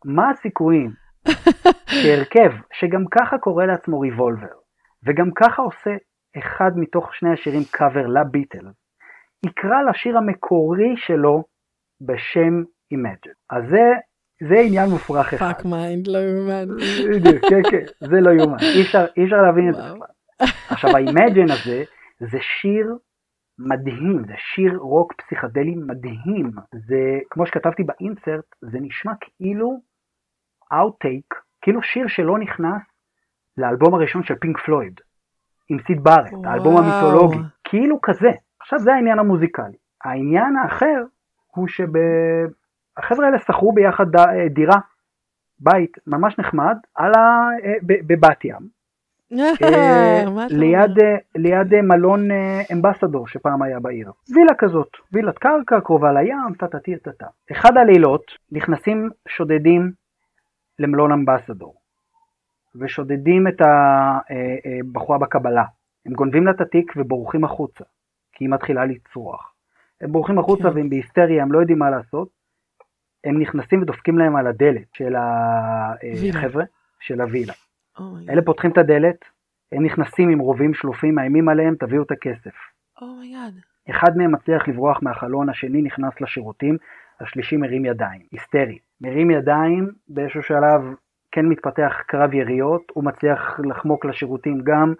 [0.05, 0.91] מה הסיכויים
[2.01, 4.55] שהרכב, שגם ככה קורא לעצמו ריבולבר,
[5.03, 5.91] וגם ככה עושה
[6.37, 8.67] אחד מתוך שני השירים קאבר לביטלס,
[9.45, 11.43] יקרא לשיר המקורי שלו
[12.01, 13.33] בשם Imagine.
[13.49, 13.83] אז זה,
[14.49, 15.53] זה עניין מופרך אחד.
[15.53, 16.75] fuck mind, לא יאומן.
[17.15, 19.81] בדיוק, כן, כן, זה לא יאומן, אי אפשר, אי אפשר להבין את זה.
[19.81, 19.97] בכלל.
[20.69, 21.83] עכשיו ה-Imagine הזה,
[22.19, 22.97] זה שיר
[23.59, 26.51] מדהים, זה שיר רוק פסיכדלי מדהים.
[26.71, 29.79] זה, כמו שכתבתי ב insert, זה נשמע כאילו
[30.73, 32.81] outtake, כאילו שיר שלא נכנס
[33.57, 34.99] לאלבום הראשון של פינק פלויד,
[35.69, 36.77] עם סיד בארט, האלבום.
[36.77, 38.29] המיתולוגי, כאילו כזה.
[38.59, 39.75] עכשיו זה העניין המוזיקלי.
[40.03, 41.03] העניין האחר
[41.47, 44.77] הוא שהחבר'ה האלה שכרו ביחד ד- דירה,
[45.59, 47.47] בית ממש נחמד, על ה...
[47.63, 47.73] אה,
[48.07, 48.75] בבת ים,
[49.63, 50.99] אה, ליד?
[51.03, 54.11] אה, ליד אה, מלון אה, אמבסדור שפעם היה בעיר.
[54.35, 57.25] וילה כזאת, וילת קרקע קרובה לים, טה-טה-טה טה-טה.
[57.51, 59.91] אחד הלילות נכנסים שודדים
[60.79, 61.75] למלון אמבסדור,
[62.79, 65.63] ושודדים את הבחורה בקבלה.
[66.05, 67.83] הם גונבים לה את התיק ובורחים החוצה,
[68.33, 69.53] כי היא מתחילה לצרוח.
[70.01, 70.75] הם בורחים החוצה כן.
[70.75, 72.29] והם בהיסטריה, הם לא יודעים מה לעשות.
[73.23, 75.15] הם נכנסים ודופקים להם על הדלת של.
[75.15, 76.63] החבר'ה,
[76.99, 77.53] של הווילה.
[77.99, 78.29] Oh my God.
[78.29, 79.25] אלה פותחים את הדלת,
[79.71, 82.55] הם נכנסים עם רובים שלופים, מאיימים עליהם, תביאו את הכסף.
[83.01, 83.53] Oh my God.
[83.89, 86.77] אחד מהם מצליח לברוח מהחלון, השני נכנס לשירותים,
[87.19, 88.79] השלישי מרים ידיים, היסטרי.
[89.01, 90.81] מרים ידיים, באיזשהו שלב
[91.35, 94.93] כן מתפתח קרב יריות, הוא מצליח לחמוק לשירותים גם,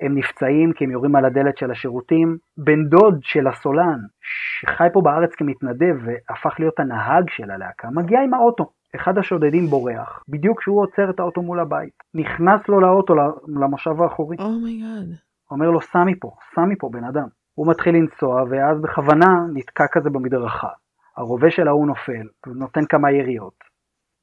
[0.00, 2.36] הם נפצעים כי הם יורים על הדלת של השירותים.
[2.56, 8.34] בן דוד של הסולן, שחי פה בארץ כמתנדב והפך להיות הנהג של הלהקה, מגיע עם
[8.34, 8.70] האוטו.
[8.96, 11.92] אחד השודדים בורח, בדיוק כשהוא עוצר את האוטו מול הבית.
[12.14, 13.14] נכנס לו לאוטו,
[13.60, 14.36] למושב האחורי.
[14.40, 15.16] Oh my God.
[15.50, 17.26] אומר לו, סע מפה, סע מפה בן אדם.
[17.54, 20.68] הוא מתחיל לנסוע, ואז בכוונה נתקע כזה במדרכה.
[21.16, 23.73] הרובה של ההוא נופל, נותן כמה יריות,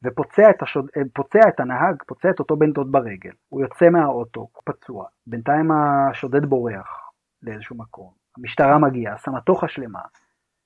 [0.03, 0.89] ופוצע את, השוד...
[1.13, 3.31] פוצע את הנהג, פוצע את אותו בן דוד ברגל.
[3.49, 5.07] הוא יוצא מהאוטו, פצוע.
[5.27, 7.11] בינתיים השודד בורח
[7.43, 8.13] לאיזשהו מקום.
[8.37, 10.01] המשטרה מגיעה, סמטוחה שלמה,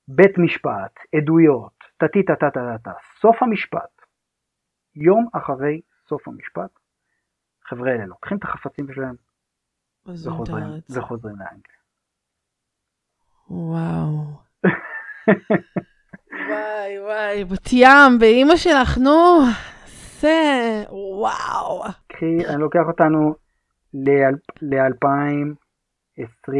[0.08, 2.92] בית משפט, עדויות, טטי טטה טטה טטה.
[3.20, 4.02] סוף המשפט,
[4.94, 6.70] יום אחרי סוף המשפט,
[7.64, 9.14] חבר'ה אלה לוקחים את החפצים שלהם
[10.06, 11.76] וחוזרים, וחוזרים לאנגליה.
[13.50, 14.24] וואו.
[16.48, 19.38] וואי וואי, בת ים, באימא שלך, נו,
[20.20, 21.82] זה, וואו.
[22.06, 23.34] קחי, אני לוקח אותנו
[24.62, 26.52] ל-2020,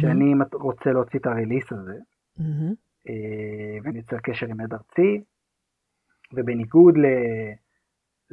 [0.00, 1.98] שאני רוצה להוציא את הריליס הזה,
[3.08, 5.22] אה, ואני יוצר קשר עם עד ארצי,
[6.32, 7.04] ובניגוד ל...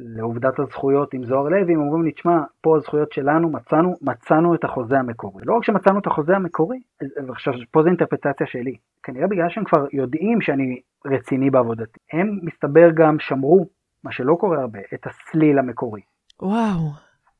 [0.04, 4.64] לעובדת הזכויות עם זוהר לוי, הם אומרים לי, תשמע, פה הזכויות שלנו, מצאנו, מצאנו את
[4.64, 5.42] החוזה המקורי.
[5.46, 6.80] לא רק שמצאנו את החוזה המקורי,
[7.26, 12.00] ועכשיו פה זו אינטרפטציה שלי, כנראה בגלל שהם כבר יודעים שאני רציני בעבודתי.
[12.12, 13.66] הם מסתבר גם שמרו,
[14.04, 16.00] מה שלא קורה הרבה, את הסליל המקורי.
[16.42, 16.90] וואו.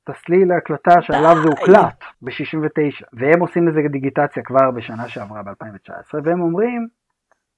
[0.04, 6.14] את הסליל ההקלטה שעליו זה הוקלט ב-69, והם עושים לזה דיגיטציה כבר בשנה שעברה ב-2019,
[6.24, 6.88] והם אומרים,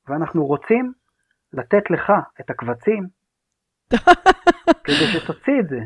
[0.09, 0.93] ואנחנו רוצים
[1.53, 3.21] לתת לך את הקבצים
[4.85, 5.81] כדי שתוציא את זה.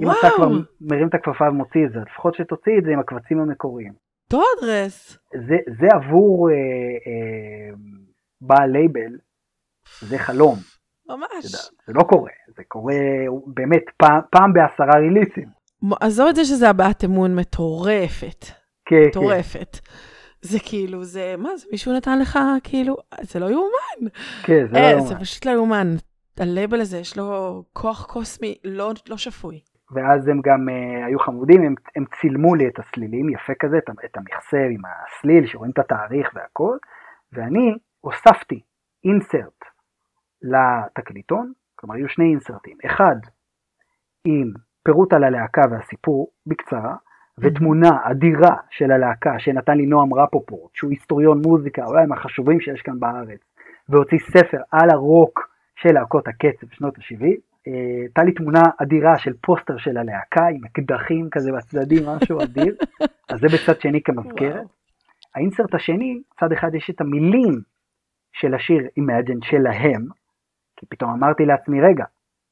[0.00, 0.48] אם אתה כבר
[0.80, 3.92] מרים את הכפפה ומוציא את זה, לפחות שתוציא את זה עם הקבצים המקוריים.
[4.28, 5.18] תודרס.
[5.48, 7.74] זה, זה עבור אה, אה,
[8.40, 9.16] בעל לייבל,
[10.00, 10.54] זה חלום.
[11.08, 11.44] ממש.
[11.44, 12.94] יודע, זה לא קורה, זה קורה
[13.46, 15.48] באמת פעם, פעם בעשרה ריליסים.
[16.00, 18.44] עזוב את זה שזה הבעת אמון מטורפת.
[18.84, 19.76] כן, מטורפת.
[19.76, 19.92] כן.
[20.42, 24.10] זה כאילו, זה, מה זה, מישהו נתן לך, כאילו, זה לא יאומן.
[24.42, 25.06] כן, זה לא אה, לא יאומן.
[25.06, 25.96] זה פשוט לא יאומן.
[26.40, 29.60] הלבל הזה יש לו כוח קוסמי לא, לא שפוי.
[29.90, 33.90] ואז הם גם uh, היו חמודים, הם, הם צילמו לי את הסלילים, יפה כזה, את,
[34.04, 36.76] את המכסה עם הסליל, שרואים את התאריך והכל,
[37.32, 38.60] ואני הוספתי
[39.04, 39.64] אינסרט
[40.42, 43.16] לתקליטון, כלומר היו שני אינסרטים, אחד
[44.24, 46.96] עם פירוט על הלהקה והסיפור בקצרה,
[47.38, 53.00] ותמונה אדירה של הלהקה שנתן לי נועם רפופורט, שהוא היסטוריון מוזיקה, אולי מהחשובים שיש כאן
[53.00, 53.40] בארץ,
[53.88, 55.47] והוציא ספר על הרוק
[55.80, 57.24] של להקות הקצב בשנות ה-70.
[57.64, 62.76] הייתה לי תמונה אדירה של פוסטר של הלהקה עם אקדחים כזה בצדדים, משהו אדיר,
[63.28, 64.66] אז זה בצד שני כמזכרת.
[65.34, 67.60] האינסרט השני, צד אחד יש את המילים
[68.32, 70.06] של השיר Imagine שלהם,
[70.76, 72.04] כי פתאום אמרתי לעצמי, רגע,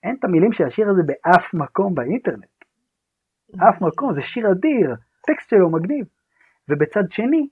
[0.03, 2.45] אין את המילים של השיר הזה באף מקום באינטרנט.
[3.57, 4.95] אף מקום, זה שיר אדיר,
[5.27, 6.07] טקסט שלו מגניב.
[6.69, 7.49] ובצד שני,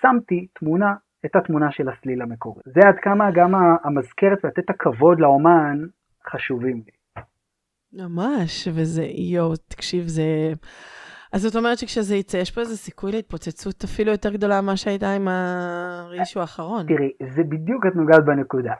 [0.00, 0.94] שמתי תמונה
[1.26, 2.62] את התמונה של הסליל המקורי.
[2.66, 3.52] זה עד כמה גם
[3.84, 5.78] המזכרת ולתת הכבוד לאומן
[6.30, 7.22] חשובים לי.
[7.92, 10.52] ממש, וזה, יואו, תקשיב, זה...
[11.32, 15.12] אז זאת אומרת שכשזה יצא, יש פה איזה סיכוי להתפוצצות אפילו יותר גדולה ממה שהייתה
[15.12, 16.86] עם הרישו האחרון.
[16.86, 18.72] תראי, זה בדיוק את נוגעת בנקודה.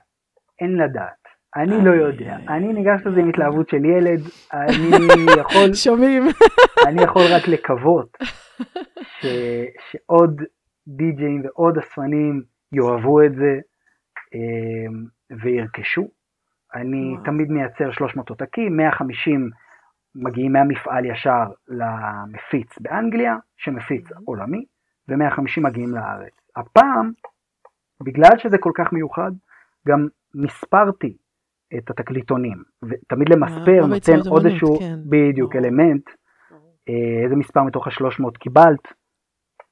[0.60, 1.28] אין לדעת.
[1.56, 2.36] אני לא יודע.
[2.48, 4.20] אני ניגש לזה עם התלהבות של ילד,
[4.52, 5.74] אני יכול...
[5.84, 6.22] שומעים.
[6.86, 8.16] אני יכול רק לקוות
[9.90, 10.42] שעוד
[10.88, 13.60] די-ג'אים ועוד אספנים יאהבו את זה
[14.34, 15.04] אמ,
[15.42, 16.08] וירכשו.
[16.74, 17.24] אני וואו.
[17.24, 19.50] תמיד מייצר 300 עותקים, 150
[20.14, 24.64] מגיעים מהמפעל ישר למפיץ באנגליה, שמפיץ עולמי,
[25.08, 26.32] ו-150 מגיעים לארץ.
[26.56, 27.12] הפעם,
[28.02, 29.30] בגלל שזה כל כך מיוחד,
[29.88, 31.16] גם מספרתי
[31.78, 34.98] את התקליטונים, ותמיד למספר נותן עוד איזשהו, כן.
[35.08, 36.10] בדיוק, אלמנט,
[36.88, 38.88] אה, איזה מספר מתוך השלוש מאות קיבלת,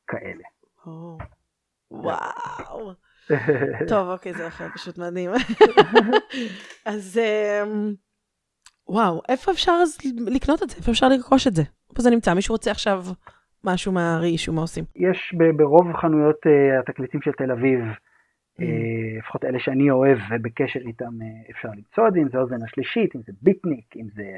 [0.07, 0.45] כאלה.
[1.91, 2.93] וואו.
[3.89, 5.31] טוב, אוקיי, זה אחר פשוט מדהים.
[6.85, 7.95] אז אמ,
[8.89, 10.77] וואו, איפה אפשר אז לקנות את זה?
[10.77, 11.63] איפה אפשר לרכוש את זה?
[11.91, 12.35] איפה זה נמצא?
[12.35, 13.03] מישהו רוצה עכשיו
[13.65, 14.85] משהו מהרישו, מה עושים?
[14.97, 18.61] יש ברוב חנויות uh, התקליטים של תל אביב, mm.
[18.61, 18.65] uh,
[19.19, 23.17] לפחות אלה שאני אוהב ובקשר איתם uh, אפשר למצוא את זה, אם זה אוזן השלישית,
[23.17, 24.37] אם זה ביטניק, אם זה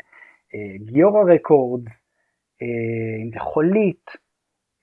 [0.93, 1.83] גיורא רקורד,
[3.23, 4.11] אם זה חולית.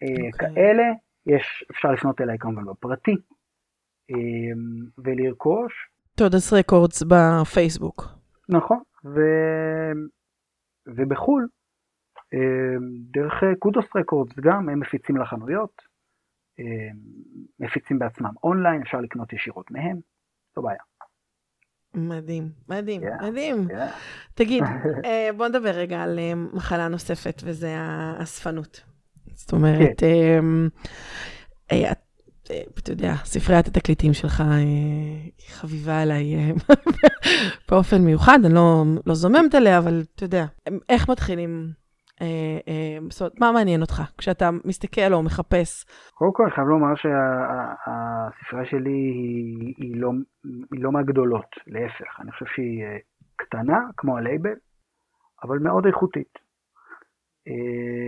[0.02, 0.32] אוקיי.
[0.56, 0.84] כאלה.
[1.26, 3.16] יש, אפשר לפנות אליי כמובן בפרטי
[4.10, 5.90] אמ, ולרכוש.
[6.16, 8.04] תודס רקורדס בפייסבוק.
[8.50, 9.20] נכון, ו...
[10.88, 11.48] ובחו"ל,
[12.34, 12.40] אמ,
[13.12, 15.82] דרך קודוס רקורדס גם, הם מפיצים לחנויות,
[16.60, 16.66] אמ,
[17.60, 19.98] מפיצים בעצמם אונליין, אפשר לקנות ישירות מהם,
[20.58, 20.80] לא בעיה.
[21.94, 23.68] מדהים, מדהים, yeah, מדהים.
[23.70, 23.74] Yeah.
[24.34, 24.64] תגיד,
[25.06, 28.95] אה, בוא נדבר רגע על אה, מחלה נוספת, וזה האספנות.
[29.36, 30.08] זאת אומרת, כן.
[30.40, 30.70] אמ,
[31.72, 31.92] אה,
[32.52, 36.36] אה, אתה יודע, ספריית התקליטים שלך אה, היא חביבה עליי
[37.70, 40.46] באופן מיוחד, אני לא, לא זוממת עליה, אבל אתה יודע,
[40.90, 41.70] איך מתחילים
[43.10, 45.86] זאת אומרת, מה מעניין אותך כשאתה מסתכל או מחפש?
[46.14, 50.12] קודם כל, אני חייב לומר שהספרייה שלי היא, היא, לא,
[50.44, 52.84] היא לא מהגדולות, להפך, אני חושב שהיא
[53.36, 54.56] קטנה, כמו הלייבל,
[55.44, 56.45] אבל מאוד איכותית.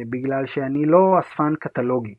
[0.10, 2.16] בגלל שאני לא אספן קטלוגי.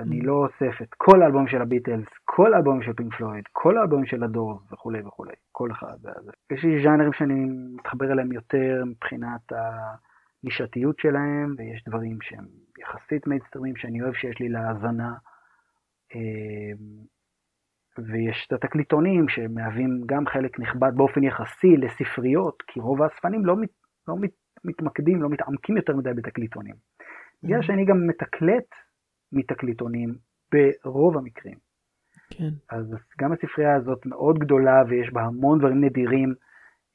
[0.00, 4.06] אני לא אוסף את כל האלבומים של הביטלס, כל האלבומים של פינק פלויד, כל האלבומים
[4.06, 5.96] של הדורס וכולי וכולי, כל אחד.
[6.52, 7.34] יש לי ז'אנרים שאני
[7.76, 12.44] מתחבר אליהם יותר מבחינת הנישתיות שלהם, ויש דברים שהם
[12.78, 15.14] יחסית מיינסטרימים שאני אוהב שיש לי להאזנה.
[16.14, 17.14] אמ,
[17.98, 23.70] ויש את התקליטונים שמהווים גם חלק נכבד באופן יחסי לספריות, כי רוב האספנים לא, מת,
[24.08, 24.30] לא מת,
[24.64, 26.74] מתמקדים, לא מתעמקים יותר מדי בתקליטונים.
[27.42, 27.62] בגלל mm-hmm.
[27.62, 28.68] שאני גם מתקלט
[29.32, 30.14] מתקליטונים
[30.52, 31.58] ברוב המקרים.
[32.30, 32.50] כן.
[32.70, 36.34] אז גם הספרייה הזאת מאוד גדולה ויש בה המון דברים נדירים,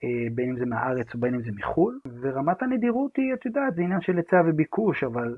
[0.03, 3.75] אה, בין אם זה מהארץ או בין אם זה מחו"ל, ורמת הנדירות היא, את יודעת,
[3.75, 5.37] זה עניין של היצע וביקוש, אבל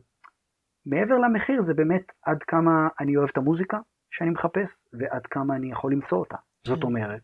[0.85, 3.79] מעבר למחיר זה באמת עד כמה אני אוהב את המוזיקה
[4.11, 6.37] שאני מחפש, ועד כמה אני יכול למצוא אותה.
[6.67, 6.85] זאת כן.
[6.85, 7.23] אומרת,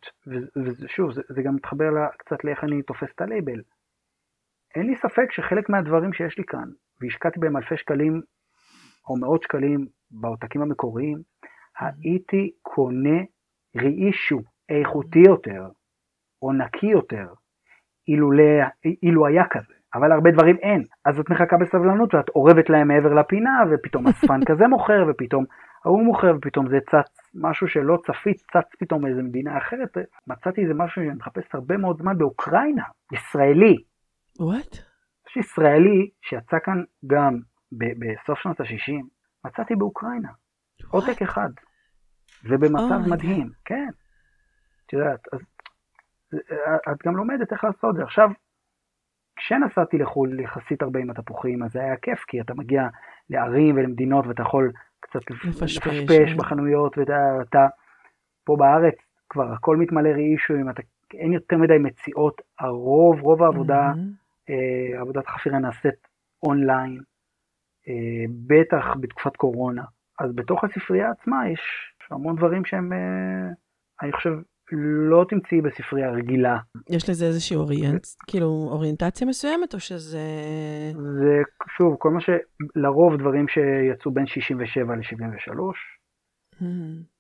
[0.58, 3.62] ושוב, זה, זה גם מתחבר לה, קצת לאיך אני תופס את הלייבל.
[4.78, 6.70] אין לי ספק שחלק מהדברים שיש לי כאן,
[7.02, 8.22] והשקעתי בהם אלפי שקלים
[9.10, 11.18] או מאות שקלים בעותקים המקוריים,
[11.80, 13.20] הייתי קונה
[13.76, 15.68] ראישו איכותי יותר,
[16.42, 17.28] או נקי יותר,
[18.08, 18.66] אילולא,
[19.04, 19.74] אילו היה כזה.
[19.96, 20.84] אבל הרבה דברים אין.
[21.06, 25.46] אז את מחכה בסבלנות ואת אורבת להם מעבר לפינה, ופתאום אספן כזה מוכר, ופתאום
[25.86, 29.98] ההוא מוכר, ופתאום זה צץ, משהו שלא צפית, צץ פתאום מאיזה מדינה אחרת.
[30.28, 33.76] מצאתי איזה משהו שאני מחפש הרבה מאוד זמן באוקראינה, ישראלי.
[34.40, 34.78] וואט?
[35.30, 37.40] יש ישראלי שיצא כאן גם
[37.72, 39.04] בסוף שנות ה-60,
[39.46, 40.30] מצאתי באוקראינה.
[40.92, 41.50] עותק אחד.
[42.44, 43.62] ובמצב oh מדהים, God.
[43.66, 43.90] כן.
[44.86, 45.40] את יודעת, אז
[46.92, 48.04] את גם לומדת איך לעשות את זה.
[48.04, 48.30] עכשיו,
[49.36, 52.88] כשנסעתי לחו"ל יחסית הרבה עם התפוחים, אז זה היה כיף, כי אתה מגיע
[53.30, 56.38] לערים ולמדינות ואתה יכול קצת לפשפש כן.
[56.38, 57.68] בחנויות, ואתה
[58.44, 58.96] פה בארץ
[59.30, 60.68] כבר הכל מתמלא ראישויים,
[61.14, 64.27] אין יותר מדי מציאות, הרוב, רוב העבודה, mm-hmm.
[64.50, 66.08] אה, עבודת החפירה נעשית
[66.44, 67.02] אונליין,
[67.88, 69.84] אה, בטח בתקופת קורונה.
[70.20, 71.62] אז בתוך הספרייה עצמה יש
[72.12, 73.50] המון דברים שהם, אה,
[74.02, 74.32] אני חושב,
[75.10, 76.58] לא תמצאי בספרייה רגילה.
[76.90, 80.20] יש לזה איזושהי אוריינט, כאילו אוריינטציה מסוימת, או שזה...
[80.94, 81.42] זה,
[81.78, 82.30] שוב, כל מה ש...
[82.76, 85.60] לרוב דברים שיצאו בין 67 ל-73.
[86.62, 87.18] Hmm.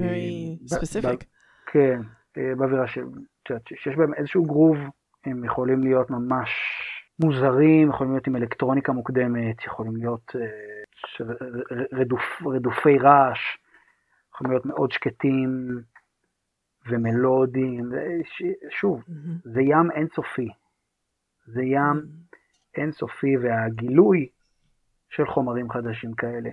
[0.00, 1.24] very specific.
[1.72, 2.00] כן,
[2.36, 4.76] באווירה שיש בהם איזשהו גרוב,
[5.24, 6.50] הם יכולים להיות ממש
[7.18, 11.24] מוזרים, יכולים להיות עם אלקטרוניקה מוקדמת, יכולים להיות uh,
[11.92, 13.40] רדוף, רדופי רעש,
[14.34, 15.68] יכולים להיות מאוד שקטים
[16.86, 17.90] ומלודיים,
[18.70, 19.40] שוב, mm-hmm.
[19.44, 20.48] זה ים אינסופי,
[21.46, 22.22] זה ים.
[22.76, 24.28] אינסופי והגילוי
[25.10, 26.50] של חומרים חדשים כאלה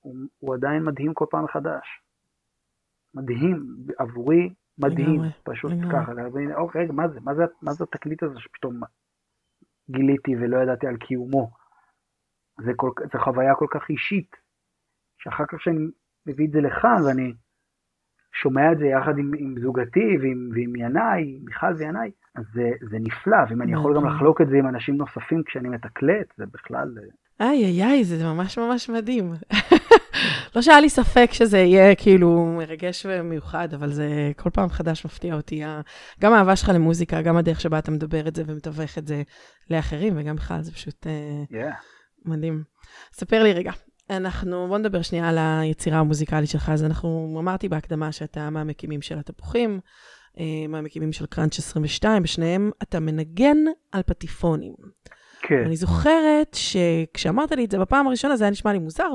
[0.00, 2.00] הוא, הוא עדיין מדהים כל פעם מחדש.
[3.14, 3.66] מדהים,
[3.98, 5.92] עבורי מדהים, לגמרי, פשוט לגמרי.
[5.92, 8.80] ככה, להבין, אוקיי, רגע, מה זה, מה זה, מה זה התקליט הזה שפתאום
[9.90, 11.50] גיליתי ולא ידעתי על קיומו.
[12.64, 14.36] זה, כל, זה חוויה כל כך אישית,
[15.18, 15.78] שאחר כך שאני
[16.26, 17.32] מביא את זה לכאן ואני
[18.32, 22.96] שומע את זה יחד עם, עם זוגתי ועם, ועם ינאי, מיכל וינאי, אז זה, זה
[23.00, 26.94] נפלא, ואם אני יכול גם לחלוק את זה עם אנשים נוספים כשאני מתקלט, זה בכלל...
[27.40, 29.32] איי איי איי, זה ממש ממש מדהים.
[30.56, 35.34] לא שהיה לי ספק שזה יהיה כאילו מרגש ומיוחד, אבל זה כל פעם חדש מפתיע
[35.34, 35.62] אותי.
[36.20, 39.22] גם האהבה שלך למוזיקה, גם הדרך שבה אתה מדבר את זה ומתווך את זה
[39.70, 41.74] לאחרים, וגם בכלל זה פשוט uh, yeah.
[42.24, 42.62] מדהים.
[43.12, 43.72] ספר לי רגע,
[44.10, 46.68] אנחנו, בוא נדבר שנייה על היצירה המוזיקלית שלך.
[46.68, 49.80] אז אנחנו, אמרתי בהקדמה שאתה מהמקימים של התפוחים,
[50.38, 53.56] אה, מהמקימים של קראנץ' 22, בשניהם אתה מנגן
[53.92, 54.74] על פטיפונים.
[55.42, 55.62] כן.
[55.66, 59.08] אני זוכרת שכשאמרת לי את זה בפעם הראשונה, זה היה נשמע לי מוזר,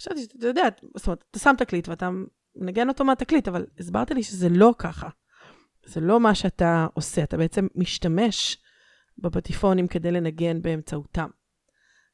[0.00, 0.62] וחשבתי שאתה יודע,
[0.96, 2.10] זאת אומרת, אתה שם תקליט ואתה
[2.56, 5.08] מנגן אותו מהתקליט, אבל הסברת לי שזה לא ככה.
[5.84, 8.62] זה לא מה שאתה עושה, אתה בעצם משתמש
[9.18, 11.28] בפטיפונים כדי לנגן באמצעותם.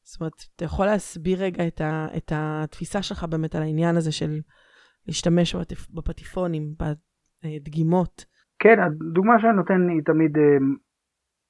[0.03, 4.11] זאת אומרת, אתה יכול להסביר רגע את, ה, את התפיסה שלך באמת על העניין הזה
[4.11, 4.39] של
[5.07, 5.55] להשתמש
[5.93, 6.75] בפטיפונים,
[7.43, 8.25] בדגימות.
[8.59, 10.57] כן, הדוגמה שאני נותן היא תמיד אה,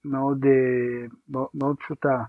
[0.05, 2.23] מאוד, אה, מאוד פשוטה.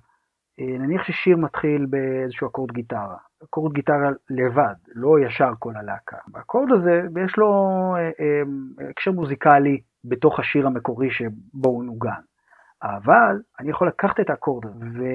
[0.60, 6.16] אה, נניח ששיר מתחיל באיזשהו אקורד גיטרה, אקורד גיטרה לבד, לא ישר כל הלהקה.
[6.34, 7.94] האקורד הזה, יש לו
[8.90, 12.20] הקשר מוזיקלי בתוך השיר המקורי שבו הוא נוגן.
[12.82, 15.08] אבל אני יכול לקחת את האקורד הזה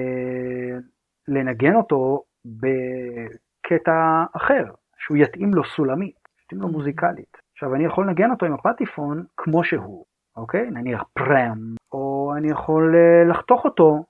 [1.28, 4.64] ולנגן אותו בקטע אחר,
[4.98, 7.36] שהוא יתאים לו סולמית, יתאים לו מוזיקלית.
[7.52, 10.04] עכשיו אני יכול לנגן אותו עם הפטיפון כמו שהוא,
[10.36, 10.70] אוקיי?
[10.70, 11.58] נניח פרם,
[11.92, 14.04] או אני יכול אה, לחתוך אותו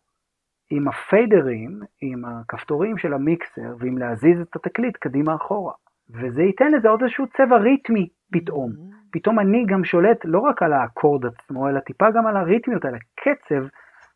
[0.76, 5.72] עם הפיידרים, עם הכפתורים של המיקסר, ועם להזיז את התקליט קדימה אחורה.
[6.10, 8.70] וזה ייתן לזה עוד איזשהו צבע ריתמי פתאום.
[8.70, 8.94] Mm-hmm.
[9.12, 12.94] פתאום אני גם שולט לא רק על האקורד עצמו, אלא טיפה גם על הריתמיות, על
[12.94, 13.66] הקצב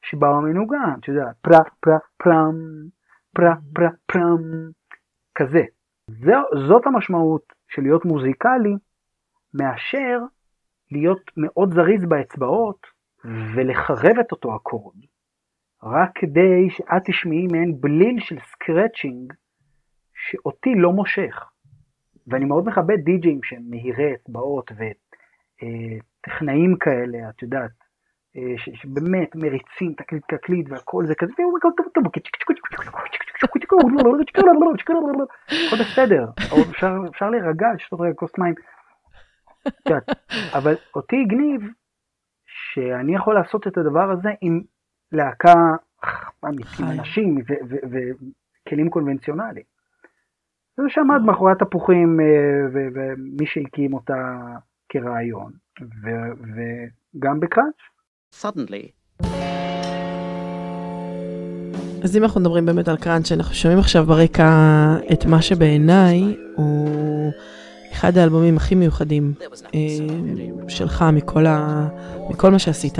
[0.02, 2.54] שבא במנוגן, אתה יודע, פרה פרה פרם,
[3.34, 4.70] פרה פרה פרם,
[5.34, 5.62] כזה.
[6.68, 8.76] זאת המשמעות של להיות מוזיקלי,
[9.54, 10.18] מאשר
[10.92, 12.86] להיות מאוד זריז באצבעות
[13.24, 14.96] ולחרב את אותו אקורד,
[15.82, 19.32] רק כדי שאת תשמעי מעין בליל של סקרצ'ינג
[20.14, 21.50] שאותי לא מושך.
[22.26, 27.70] ואני מאוד מכבד די-ג'ים שהם מהירי אצבעות וטכנאים כאלה, את יודעת,
[28.56, 31.68] שבאמת מריצים תקליט תקליט והכל זה כזה, הכל
[35.80, 36.24] בסדר,
[37.10, 38.54] אפשר להירגע, לשתות רגע כוס מים.
[40.58, 41.60] אבל אותי הגניב
[42.46, 44.60] שאני יכול לעשות את הדבר הזה עם
[45.12, 45.54] להקה
[46.44, 47.38] אמיתית, אנשים
[47.90, 49.66] וכלים קונבנציונליים.
[50.76, 52.20] זה שעמד מאחורי התפוחים
[52.72, 54.36] ומי שהקים אותה
[54.88, 55.52] כרעיון,
[57.14, 57.80] וגם בקראץ'.
[58.34, 58.98] Suddenly.
[62.04, 64.50] אז אם אנחנו מדברים באמת על קראנץ', אנחנו שומעים עכשיו ברקע
[65.12, 67.32] את מה שבעיניי הוא
[67.92, 69.32] אחד האלבומים הכי מיוחדים
[69.74, 71.88] אה, שלך מכל, ה...
[72.30, 72.98] מכל מה שעשית.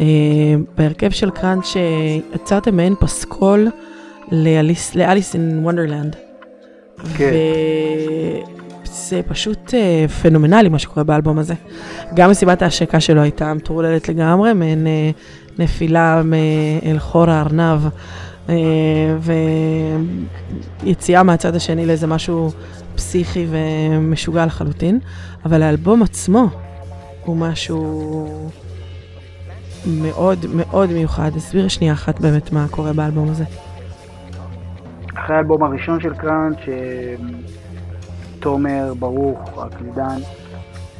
[0.00, 0.06] אה,
[0.76, 1.76] בהרכב של קראנץ'
[2.34, 3.68] יצרתם מעין פסקול
[4.32, 6.16] לאליס אין וונדרלנד.
[7.16, 7.30] כן.
[8.84, 11.54] זה פשוט uh, פנומנלי מה שקורה באלבום הזה.
[12.14, 16.22] גם מסיבת ההשקה שלו הייתה מטורללת לגמרי, מעין uh, נפילה
[16.86, 17.80] אל חור הארנב,
[20.82, 22.50] ויציאה מהצד השני לאיזה משהו
[22.94, 24.98] פסיכי ומשוגע לחלוטין,
[25.44, 26.48] אבל האלבום עצמו
[27.24, 28.50] הוא משהו
[30.02, 31.30] מאוד מאוד מיוחד.
[31.36, 33.44] הסביר שנייה אחת באמת מה קורה באלבום הזה.
[35.14, 36.58] אחרי האלבום הראשון של קראנץ',
[38.40, 40.18] תומר, ברוך, הקלידן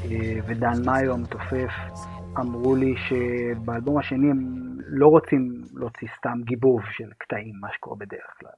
[0.04, 1.72] אה, ודן מאיו המתופף
[2.40, 4.38] אמרו לי שבאלבום השני הם
[4.86, 8.50] לא רוצים להוציא סתם גיבוב של קטעים, מה שקורה בדרך כלל.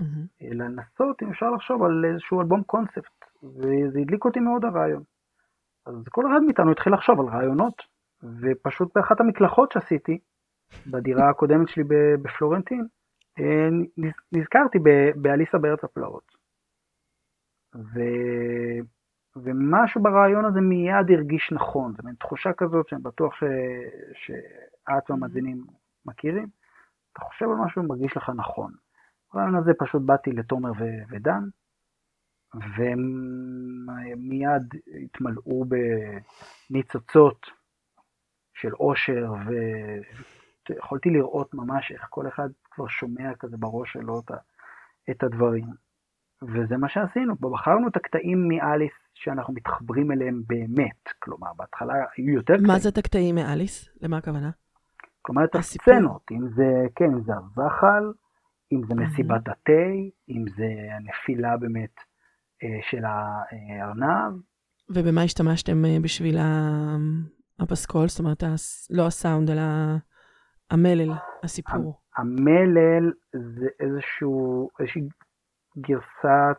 [0.00, 0.42] Mm-hmm.
[0.42, 5.02] אלא לנסות, אם אפשר לחשוב, על איזשהו אלבום קונספט, וזה הדליק אותי מאוד הרעיון.
[5.86, 7.82] אז כל אחד מאיתנו התחיל לחשוב על רעיונות,
[8.22, 10.18] ופשוט באחת המקלחות שעשיתי,
[10.86, 11.84] בדירה הקודמת שלי
[12.22, 12.86] בפלורנטין,
[13.38, 13.68] אה,
[14.32, 14.78] נזכרתי
[15.16, 16.38] באליסה בארץ הפלאות.
[17.74, 18.00] ו...
[19.36, 23.44] ומשהו ברעיון הזה מיד הרגיש נכון, זו מין תחושה כזאת שאני בטוח ש...
[24.14, 25.64] שאת והמאזינים
[26.06, 26.46] מכירים,
[27.12, 28.72] אתה חושב על משהו ומרגיש לך נכון.
[29.34, 30.84] ברעיון הזה פשוט באתי לתומר ו...
[31.10, 31.42] ודן,
[32.76, 34.62] ומיד
[35.04, 35.64] התמלאו
[36.70, 37.57] בניצוצות
[38.60, 39.32] של אושר,
[40.68, 44.22] ויכולתי לראות ממש איך כל אחד כבר שומע כזה בראש שלו
[45.10, 45.64] את הדברים.
[46.42, 52.54] וזה מה שעשינו, בחרנו את הקטעים מאליס שאנחנו מתחברים אליהם באמת, כלומר בהתחלה היו יותר
[52.54, 52.66] קטעים.
[52.66, 53.88] מה זה את הקטעים מאליס?
[54.02, 54.50] למה הכוונה?
[55.22, 58.12] כלומר את הסצנות, אם זה, כן, אם זה הזחל,
[58.72, 59.72] אם זה מסיבת התה,
[60.28, 61.94] אם זה הנפילה באמת
[62.62, 64.40] אה, של הארנב.
[64.90, 66.38] ובמה השתמשתם אה, בשביל
[67.58, 68.08] הפסקול?
[68.08, 68.42] זאת אומרת,
[68.90, 69.62] לא הסאונד, אלא
[70.70, 72.00] המלל, הסיפור.
[72.16, 75.02] המלל זה איזשהו, איזושהי
[75.78, 76.58] גרסת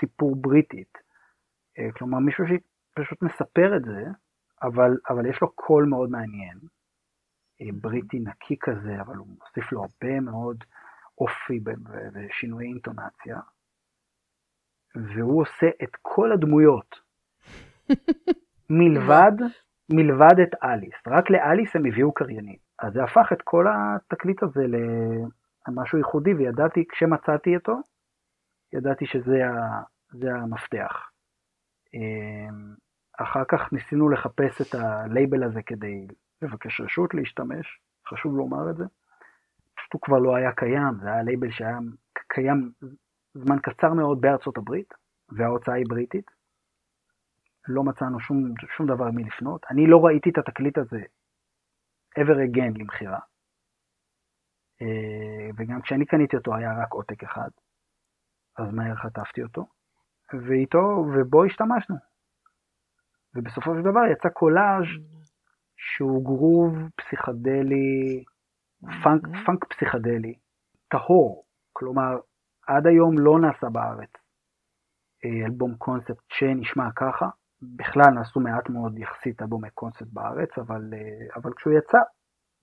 [0.00, 0.98] סיפור בריטית.
[1.78, 4.04] אה, כלומר, מישהו שפשוט מספר את זה,
[4.62, 6.58] אבל, אבל יש לו קול מאוד מעניין.
[7.60, 10.64] אה, בריטי נקי כזה, אבל הוא מוסיף לו הרבה מאוד
[11.18, 11.60] אופי
[12.12, 13.40] ושינויי אינטונציה.
[14.94, 16.96] והוא עושה את כל הדמויות,
[18.80, 19.32] מלבד,
[19.92, 20.94] מלבד את אליס.
[21.06, 22.60] רק לאליס הם הביאו קריינית.
[22.78, 24.64] אז זה הפך את כל התקליט הזה
[25.68, 27.80] למשהו ייחודי, וידעתי, כשמצאתי אותו,
[28.72, 31.10] ידעתי שזה המפתח.
[31.94, 32.74] אמ,
[33.18, 36.06] אחר כך ניסינו לחפש את הלייבל הזה כדי
[36.42, 38.84] לבקש רשות להשתמש, חשוב לומר את זה.
[39.76, 41.78] פשוט הוא כבר לא היה קיים, זה היה לייבל שהיה
[42.28, 42.72] קיים
[43.34, 44.94] זמן קצר מאוד בארצות הברית,
[45.32, 46.30] וההוצאה היא בריטית.
[47.68, 49.64] לא מצאנו שום, שום דבר מי לפנות.
[49.70, 51.02] אני לא ראיתי את התקליט הזה
[52.18, 53.18] ever again למכירה.
[54.82, 57.50] אה, וגם כשאני קניתי אותו היה רק עותק אחד.
[58.58, 59.66] אז מהר חטפתי אותו,
[60.32, 61.96] ואיתו, ובו השתמשנו.
[63.34, 64.84] ובסופו של דבר יצא קולאז'
[65.76, 68.24] שהוא גרוב פסיכדלי,
[69.02, 69.46] פאנק, mm-hmm.
[69.46, 70.34] פאנק פסיכדלי,
[70.88, 71.44] טהור.
[71.72, 72.18] כלומר,
[72.66, 74.10] עד היום לא נעשה בארץ
[75.24, 77.28] אה, אלבום קונספט שנשמע ככה,
[77.76, 80.82] בכלל נעשו מעט מאוד יחסית אלבומי קונספט בארץ, אבל,
[81.36, 81.98] אבל כשהוא יצא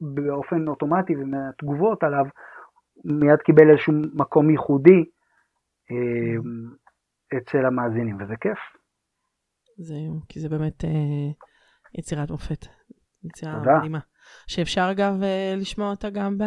[0.01, 2.25] באופן אוטומטי ומהתגובות עליו,
[3.05, 5.05] מיד קיבל איזשהו מקום ייחודי
[7.37, 8.59] אצל המאזינים, וזה כיף.
[9.77, 9.95] זה,
[10.29, 11.29] כי זה באמת אה,
[11.97, 12.65] יצירת מופת,
[13.23, 13.99] יצירה מדהימה.
[14.47, 16.37] שאפשר אגב אה, לשמוע אותה גם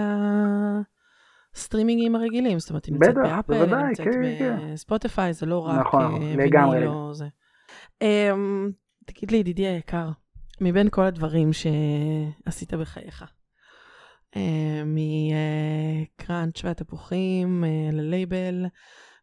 [1.55, 5.33] בסטרימינגים הרגילים, זאת אומרת, היא נמצאת באפל, היא נמצאת כן, בספוטיפיי, כן.
[5.33, 6.87] זה לא רק נכון, אה, לגמרי.
[6.87, 7.27] או זה.
[8.03, 8.31] אה,
[9.07, 10.11] תגיד לי, ידידי היקר,
[10.61, 13.25] מבין כל הדברים שעשית בחייך,
[14.37, 18.67] אה, מקראנץ' והתפוחים אה, ללייבל,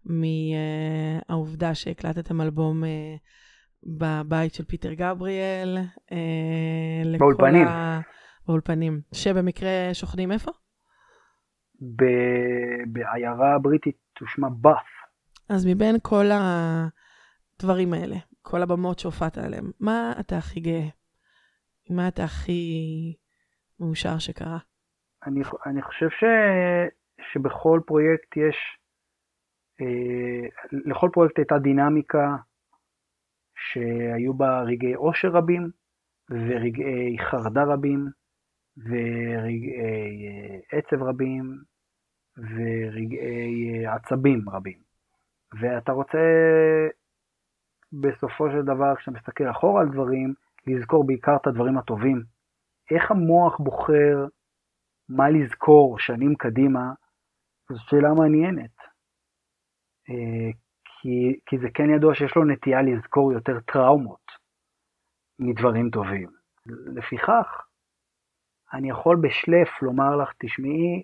[0.06, 3.16] מהעובדה שהקלטתם אלבום אה,
[3.84, 5.78] בבית של פיטר גבריאל.
[6.12, 7.68] אה, באולפנים.
[7.68, 8.00] ה...
[8.48, 9.02] באולפנים.
[9.14, 10.52] שבמקרה שוכנים איפה?
[12.88, 14.88] בעיירה הבריטית תושמע באף.
[15.50, 20.90] אז מבין כל הדברים האלה, כל הבמות שהופעת עליהן, מה אתה הכי גאה?
[21.90, 22.64] מה אתה הכי
[23.80, 24.58] מאושר שקרה?
[25.26, 26.24] אני, אני חושב ש,
[27.32, 28.56] שבכל פרויקט יש,
[29.82, 32.36] אה, לכל פרויקט הייתה דינמיקה
[33.56, 35.70] שהיו בה רגעי עושר רבים
[36.32, 38.06] ורגעי חרדה רבים
[38.78, 41.58] ורגעי אה, עצב רבים
[42.38, 44.80] ורגעי אה, עצבים רבים.
[45.62, 46.18] ואתה רוצה
[47.94, 50.34] בסופו של דבר, כשאתה מסתכל אחורה על דברים,
[50.68, 52.24] לזכור בעיקר את הדברים הטובים.
[52.92, 54.26] איך המוח בוחר
[55.10, 56.94] מה לזכור שנים קדימה,
[57.70, 58.76] זו שאלה מעניינת.
[60.10, 60.52] אה,
[60.84, 64.32] כי, כי זה כן ידוע שיש לו נטייה לזכור יותר טראומות
[65.40, 66.30] מדברים טובים.
[66.66, 67.66] לפיכך,
[68.74, 71.04] אני יכול בשלף לומר לך, תשמעי,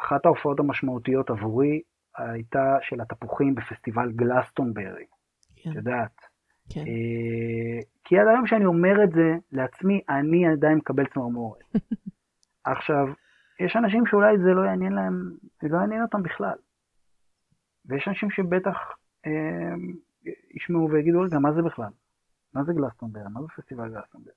[0.00, 1.82] אחת ההופעות המשמעותיות עבורי
[2.16, 5.06] הייתה של התפוחים בפסטיבל גלסטונברי.
[5.64, 5.70] כן.
[5.70, 6.20] את יודעת.
[6.70, 6.80] כן.
[6.80, 11.60] אה, כי עד היום שאני אומר את זה לעצמי, אני עדיין מקבל צמרמורת.
[12.72, 13.06] עכשיו,
[13.60, 15.30] יש אנשים שאולי זה לא יעניין להם,
[15.62, 16.56] זה לא יעניין אותם בכלל.
[17.86, 18.76] ויש אנשים שבטח
[19.26, 19.74] אה,
[20.54, 21.90] ישמעו ויגידו, רגע, מה זה בכלל?
[22.54, 23.20] מה זה גלסטונבר?
[23.32, 24.30] מה זה פסטיבל גלסטונבר?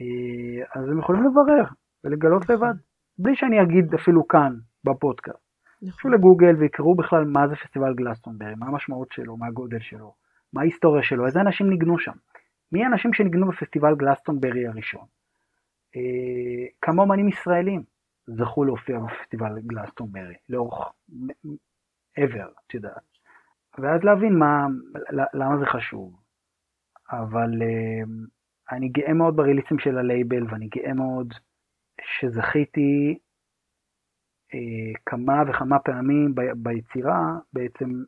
[0.00, 1.64] אה, אז הם יכולים לברר
[2.04, 2.54] ולגלות נכון.
[2.54, 2.74] לבד,
[3.18, 5.44] בלי שאני אגיד אפילו כאן, בפודקאסט.
[5.82, 10.14] ילכו לגוגל ויקראו בכלל מה זה פסטיבל גלסטונברי, מה המשמעות שלו, מה הגודל שלו,
[10.54, 12.12] מה ההיסטוריה שלו, איזה אנשים ניגנו שם.
[12.72, 15.06] מי האנשים שניגנו בפסטיבל גלסטונברי הראשון?
[15.96, 17.82] אה, כמה אומנים ישראלים
[18.26, 20.92] זכו להופיע בפסטיבל גלסטונברי, לאורך
[22.20, 23.02] ever, את יודעת.
[23.78, 24.66] ואז להבין מה,
[25.34, 26.16] למה זה חשוב.
[27.10, 28.08] אבל uh,
[28.72, 31.34] אני גאה מאוד בריליסים של הלייבל, ואני גאה מאוד
[32.02, 33.18] שזכיתי
[34.52, 38.02] uh, כמה וכמה פעמים ב, ביצירה בעצם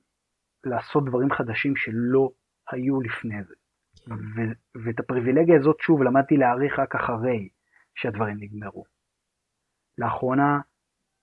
[0.67, 2.31] לעשות דברים חדשים שלא
[2.71, 3.55] היו לפני זה.
[4.07, 4.13] כן.
[4.15, 7.49] ו- ואת הפריבילגיה הזאת, שוב, למדתי להעריך רק אחרי
[7.95, 8.85] שהדברים נגמרו.
[9.99, 10.61] לאחרונה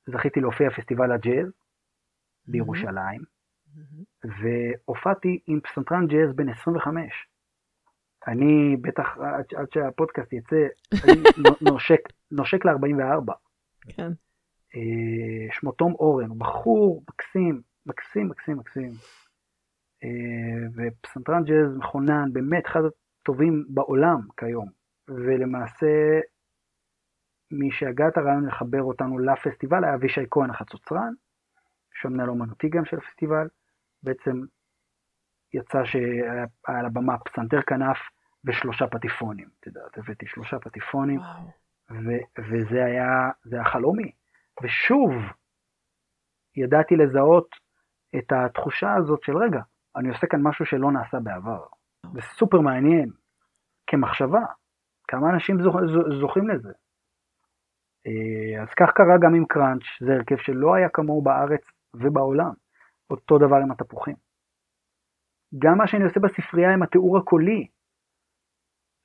[0.10, 1.48] זכיתי להופיע פסטיבל הג'אז
[2.48, 4.28] בירושלים, mm-hmm.
[4.42, 7.28] והופעתי עם פסנתרן ג'אז בן 25.
[8.28, 10.66] אני בטח, עד, עד שהפודקאסט יצא,
[11.04, 11.24] אני
[11.72, 12.00] נושק,
[12.32, 13.34] נושק ל-44.
[13.82, 14.12] כן.
[14.76, 18.92] אה, שמו תום אורן, הוא בחור מקסים, מקסים, מקסים, מקסים.
[20.04, 22.82] אה, ופסנתרן ג'אז מכונן, באמת אחד
[23.22, 24.70] הטובים בעולם כיום.
[25.08, 26.20] ולמעשה
[27.52, 31.14] מי שהגה את הרעיון לחבר אותנו לפסטיבל היה אבישי כהן החצוצרן,
[31.94, 33.48] שהמנהל אומנותי גם של הפסטיבל,
[34.04, 34.42] בעצם
[35.54, 37.98] יצא שהיה על הבמה פסנתר כנף
[38.46, 41.20] ושלושה פטיפונים, את יודעת, הבאתי שלושה פטיפונים,
[41.92, 44.12] ו- וזה היה, זה היה חלומי.
[44.64, 45.12] ושוב,
[46.56, 47.48] ידעתי לזהות
[48.18, 49.62] את התחושה הזאת של רגע,
[49.96, 51.64] אני עושה כאן משהו שלא נעשה בעבר.
[52.14, 53.10] זה סופר מעניין,
[53.88, 54.42] כמחשבה.
[55.08, 55.58] כמה אנשים
[56.22, 56.74] זוכים לזה.
[58.08, 61.64] אה, אז כך קרה גם עם קראנץ', זה הרכב שלא היה כמוהו בארץ
[61.94, 62.54] ובעולם.
[63.10, 64.16] אותו דבר עם התפוחים.
[65.60, 67.68] גם מה שאני עושה בספרייה עם התיאור הקולי,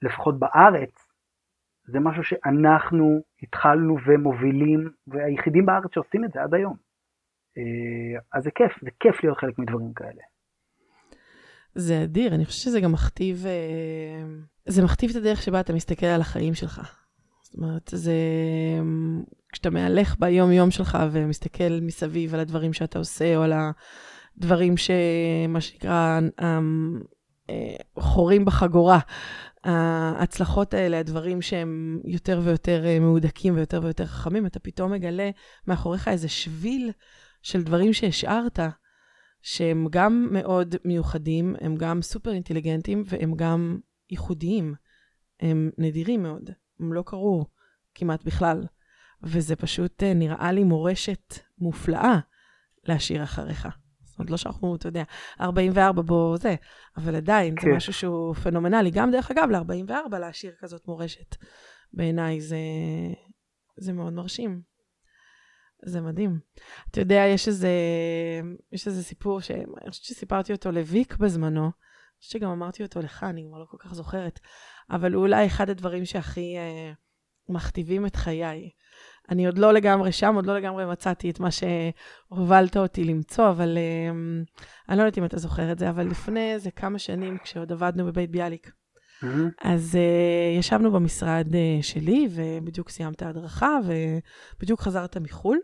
[0.02, 1.08] לפחות בארץ,
[1.84, 6.76] זה משהו שאנחנו התחלנו ומובילים, והיחידים בארץ שעושים את זה עד היום.
[7.58, 10.22] אה, אז זה כיף, זה כיף להיות חלק מדברים כאלה.
[11.78, 14.26] זה אדיר, אני חושבת שזה גם מכתיב, אה,
[14.66, 16.80] זה מכתיב את הדרך שבה אתה מסתכל על החיים שלך.
[17.42, 18.14] זאת אומרת, זה...
[19.52, 23.52] כשאתה מהלך ביום-יום שלך ומסתכל מסביב על הדברים שאתה עושה, או על
[24.36, 27.00] הדברים שמה שנקרא אמ,
[27.50, 28.98] אה, חורים בחגורה,
[29.64, 35.30] ההצלחות האלה, הדברים שהם יותר ויותר אה, מהודקים ויותר ויותר חכמים, אתה פתאום מגלה
[35.66, 36.90] מאחוריך איזה שביל
[37.42, 38.60] של דברים שהשארת,
[39.42, 43.78] שהם גם מאוד מיוחדים, הם גם סופר אינטליגנטים והם גם
[44.10, 44.74] ייחודיים.
[45.40, 47.46] הם נדירים מאוד, הם לא קרו
[47.94, 48.66] כמעט בכלל.
[49.22, 52.18] וזה פשוט אה, נראה לי מורשת מופלאה
[52.84, 53.68] להשאיר אחריך.
[54.18, 55.02] אומרת, לא שאנחנו, אתה יודע,
[55.40, 56.54] 44 בו זה,
[56.96, 57.70] אבל עדיין, כן.
[57.70, 58.90] זה משהו שהוא פנומנלי.
[58.90, 61.36] גם, דרך אגב, ל-44 להשאיר כזאת מורשת.
[61.92, 62.58] בעיניי זה,
[63.76, 64.62] זה מאוד מרשים.
[65.82, 66.38] זה מדהים.
[66.90, 67.70] אתה יודע, יש איזה,
[68.72, 73.24] יש איזה סיפור שאני חושבת שסיפרתי אותו לוויק בזמנו, אני חושבת שגם אמרתי אותו לך,
[73.24, 74.40] אני כבר לא כל כך זוכרת,
[74.90, 76.92] אבל הוא אולי אחד הדברים שהכי אה,
[77.48, 78.70] מכתיבים את חיי.
[79.30, 83.78] אני עוד לא לגמרי שם, עוד לא לגמרי מצאתי את מה שהובלת אותי למצוא, אבל
[83.78, 84.10] אה,
[84.88, 88.06] אני לא יודעת אם אתה זוכר את זה, אבל לפני איזה כמה שנים, כשעוד עבדנו
[88.06, 88.72] בבית ביאליק,
[89.22, 89.26] Mm-hmm.
[89.60, 93.78] אז uh, ישבנו במשרד uh, שלי, ובדיוק סיימת הדרכה,
[94.56, 95.58] ובדיוק חזרת מחו"ל,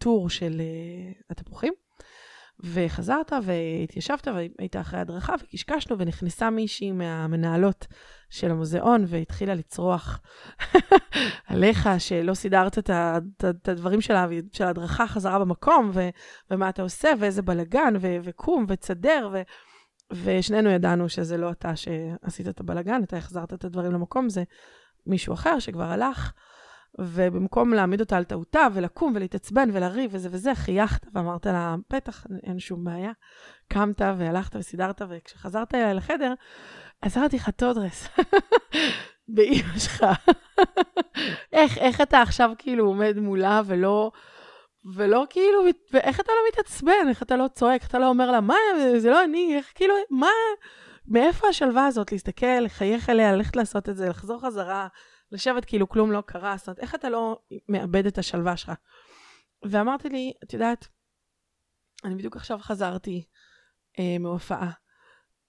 [0.00, 1.72] ומטור uh, של uh, התפוחים,
[2.60, 7.86] וחזרת והתיישבת והיית אחרי הדרכה, וקשקשנו, ונכנסה מישהי מהמנהלות
[8.30, 10.20] של המוזיאון, והתחילה לצרוח
[11.46, 14.14] עליך, שלא סידרת את, הדברים של
[14.60, 16.08] ההדרכה חזרה במקום, ו,
[16.50, 19.42] ומה אתה עושה, ואיזה בלאגן, וקום, ותסדר, ו...
[20.12, 24.42] ושנינו ידענו שזה לא אתה שעשית את הבלגן, אתה החזרת את הדברים למקום, זה
[25.06, 26.32] מישהו אחר שכבר הלך,
[26.98, 32.58] ובמקום להעמיד אותה על טעותה ולקום ולהתעצבן ולריב וזה וזה, חייכת ואמרת לה, בטח, אין
[32.58, 33.12] שום בעיה.
[33.68, 36.34] קמת והלכת וסידרת, וכשחזרת אליי לחדר,
[37.02, 38.08] עזרתי לך טודרס.
[39.34, 40.04] באימא שלך.
[41.52, 44.10] איך, איך אתה עכשיו כאילו עומד מולה ולא...
[44.94, 48.54] ולא כאילו, ואיך אתה לא מתעצבן, איך אתה לא צועק, אתה לא אומר לה, מה,
[48.98, 50.30] זה לא אני, איך כאילו, מה,
[51.08, 54.88] מאיפה השלווה הזאת להסתכל, לחייך אליה, ללכת לעשות את זה, לחזור חזרה,
[55.32, 58.72] לשבת כאילו כלום לא קרה, זאת אומרת, איך אתה לא מאבד את השלווה שלך?
[59.64, 60.88] ואמרתי לי, את יודעת,
[62.04, 63.24] אני בדיוק עכשיו חזרתי
[63.98, 64.70] אה, מהופעה,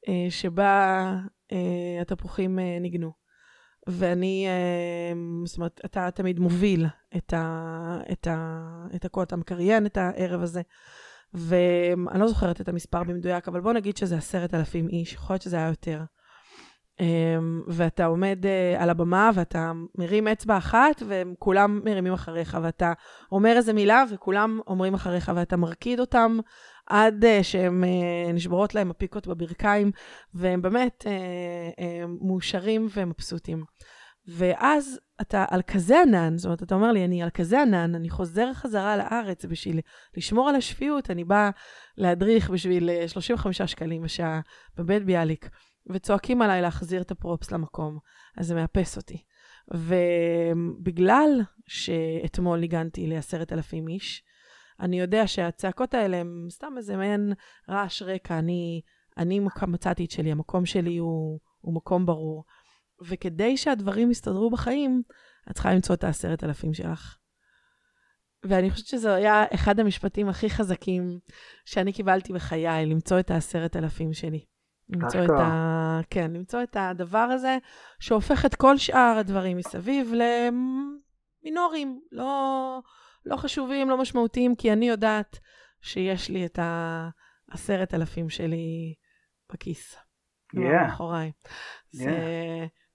[0.07, 1.03] אה, שבה
[1.51, 3.22] אה, התפוחים אה, ניגנו.
[3.87, 4.47] ואני,
[5.11, 6.85] אמ, זאת אומרת, אתה תמיד מוביל
[7.17, 8.57] את, ה, את, ה,
[8.95, 10.61] את הכל, אתה מקריין את הערב הזה.
[11.33, 15.41] ואני לא זוכרת את המספר במדויק, אבל בוא נגיד שזה עשרת אלפים איש, יכול להיות
[15.41, 16.01] שזה היה יותר.
[16.99, 22.93] אמ, ואתה עומד אה, על הבמה ואתה מרים אצבע אחת וכולם מרימים אחריך, ואתה
[23.31, 26.37] אומר איזה מילה וכולם אומרים אחריך, ואתה מרקיד אותם
[26.85, 29.91] עד uh, שהם uh, נשברות להם הפיקות בברכיים,
[30.33, 31.81] והם באמת uh,
[32.21, 33.63] מאושרים ומבסוטים.
[34.27, 38.09] ואז אתה על כזה ענן, זאת אומרת, אתה אומר לי, אני על כזה ענן, אני
[38.09, 39.79] חוזר חזרה לארץ בשביל
[40.17, 41.49] לשמור על השפיות, אני באה
[41.97, 44.41] להדריך בשביל 35 שקלים בשעה
[44.77, 45.49] בבית ביאליק,
[45.89, 47.97] וצועקים עליי להחזיר את הפרופס למקום,
[48.37, 49.23] אז זה מאפס אותי.
[49.73, 54.23] ובגלל שאתמול ניגנתי לעשרת אלפים איש,
[54.79, 57.33] אני יודע שהצעקות האלה הם סתם איזה מעין
[57.69, 58.39] רעש רקע.
[58.39, 58.81] אני,
[59.17, 62.43] אני מצאתי את שלי, המקום שלי הוא, הוא מקום ברור.
[63.07, 65.01] וכדי שהדברים יסתדרו בחיים,
[65.49, 67.17] את צריכה למצוא את העשרת אלפים שלך.
[68.43, 71.19] ואני חושבת שזה היה אחד המשפטים הכי חזקים
[71.65, 74.45] שאני קיבלתי בחיי, למצוא את העשרת אלפים שלי.
[74.89, 75.99] למצוא את ה...
[76.09, 77.57] כן, למצוא את הדבר הזה
[77.99, 80.13] שהופך את כל שאר הדברים מסביב
[81.43, 82.79] למינורים, לא,
[83.25, 85.39] לא חשובים, לא משמעותיים, כי אני יודעת
[85.81, 88.93] שיש לי את העשרת אלפים שלי
[89.53, 89.95] בכיס.
[90.53, 91.31] מאחוריי.
[91.95, 91.99] Yeah.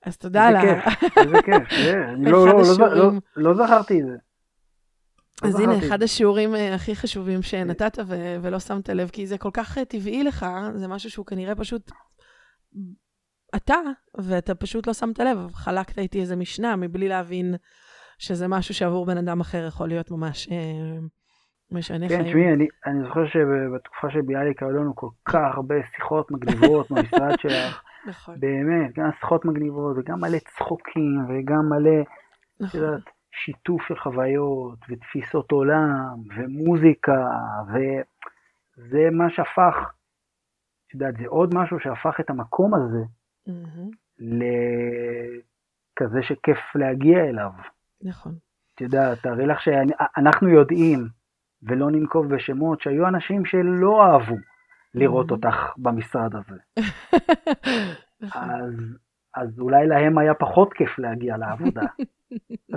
[0.06, 0.62] אז תודה לה.
[0.62, 1.78] איזה כיף, איזה כיף,
[2.32, 4.16] לא, לא, לא, לא, זכרתי את זה.
[5.42, 7.98] אז הנה, אחד השיעורים אה, הכי חשובים שנתת
[8.42, 11.90] ולא שמת לב, כי זה כל כך טבעי לך, זה משהו שהוא כנראה פשוט
[13.56, 13.76] אתה,
[14.18, 17.54] ואתה פשוט לא שמת לב, חלקת איתי איזה משנה מבלי להבין
[18.18, 20.98] שזה משהו שעבור בן אדם אחר יכול להיות ממש אה,
[21.70, 22.24] משנה כן, חיים.
[22.24, 26.86] כן, תשמעי, אני, אני זוכר שבתקופה של ביאליק היו לנו כל כך הרבה שיחות מגניבות
[26.90, 27.82] במשרד שלך.
[28.06, 28.40] נכון.
[28.40, 32.02] באמת, גם שיחות מגניבות, וגם מלא צחוקים, וגם מלא,
[32.60, 32.80] נכון.
[32.80, 33.02] יודעת,
[33.32, 37.26] שיתוף של חוויות, ותפיסות עולם, ומוזיקה,
[37.68, 39.74] וזה מה שהפך,
[40.86, 43.04] את יודעת, זה עוד משהו שהפך את המקום הזה
[43.48, 43.90] mm-hmm.
[46.00, 47.50] לכזה שכיף להגיע אליו.
[48.02, 48.34] נכון.
[48.74, 51.08] את יודעת, תארי לך שאנחנו יודעים,
[51.62, 54.36] ולא ננקוב בשמות, שהיו אנשים שלא אהבו
[54.94, 55.32] לראות mm-hmm.
[55.32, 56.60] אותך במשרד הזה.
[58.20, 58.42] נכון.
[58.50, 58.74] אז,
[59.34, 61.82] אז אולי להם היה פחות כיף להגיע לעבודה,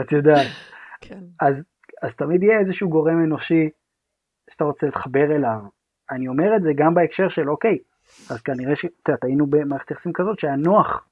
[0.02, 0.48] את יודעת.
[1.02, 1.24] כן.
[1.40, 1.56] אז,
[2.02, 3.70] אז תמיד יהיה איזשהו גורם אנושי
[4.50, 5.60] שאתה רוצה להתחבר אליו.
[6.12, 7.78] אני אומר את זה גם בהקשר של אוקיי,
[8.30, 11.08] אז כנראה שאת היינו במערכת יחסים כזאת שהיה נוח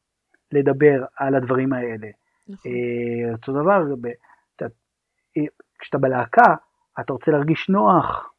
[0.52, 2.08] לדבר על הדברים האלה.
[2.50, 2.72] נכון.
[2.72, 3.84] אה, אותו דבר,
[5.38, 5.44] אה,
[5.80, 6.56] כשאתה בלהקה,
[7.00, 8.34] אתה רוצה להרגיש נוח,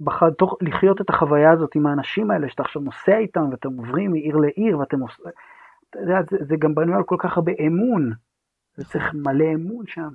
[0.00, 0.28] בח...
[0.38, 4.36] תוך, לחיות את החוויה הזאת עם האנשים האלה שאתה עכשיו נוסע איתם ואתם עוברים מעיר
[4.36, 5.24] לעיר ואתם עושים,
[5.94, 6.14] זה,
[6.48, 8.12] זה גם בנוי על כל כך הרבה אמון,
[8.76, 10.08] זה צריך מלא אמון שם,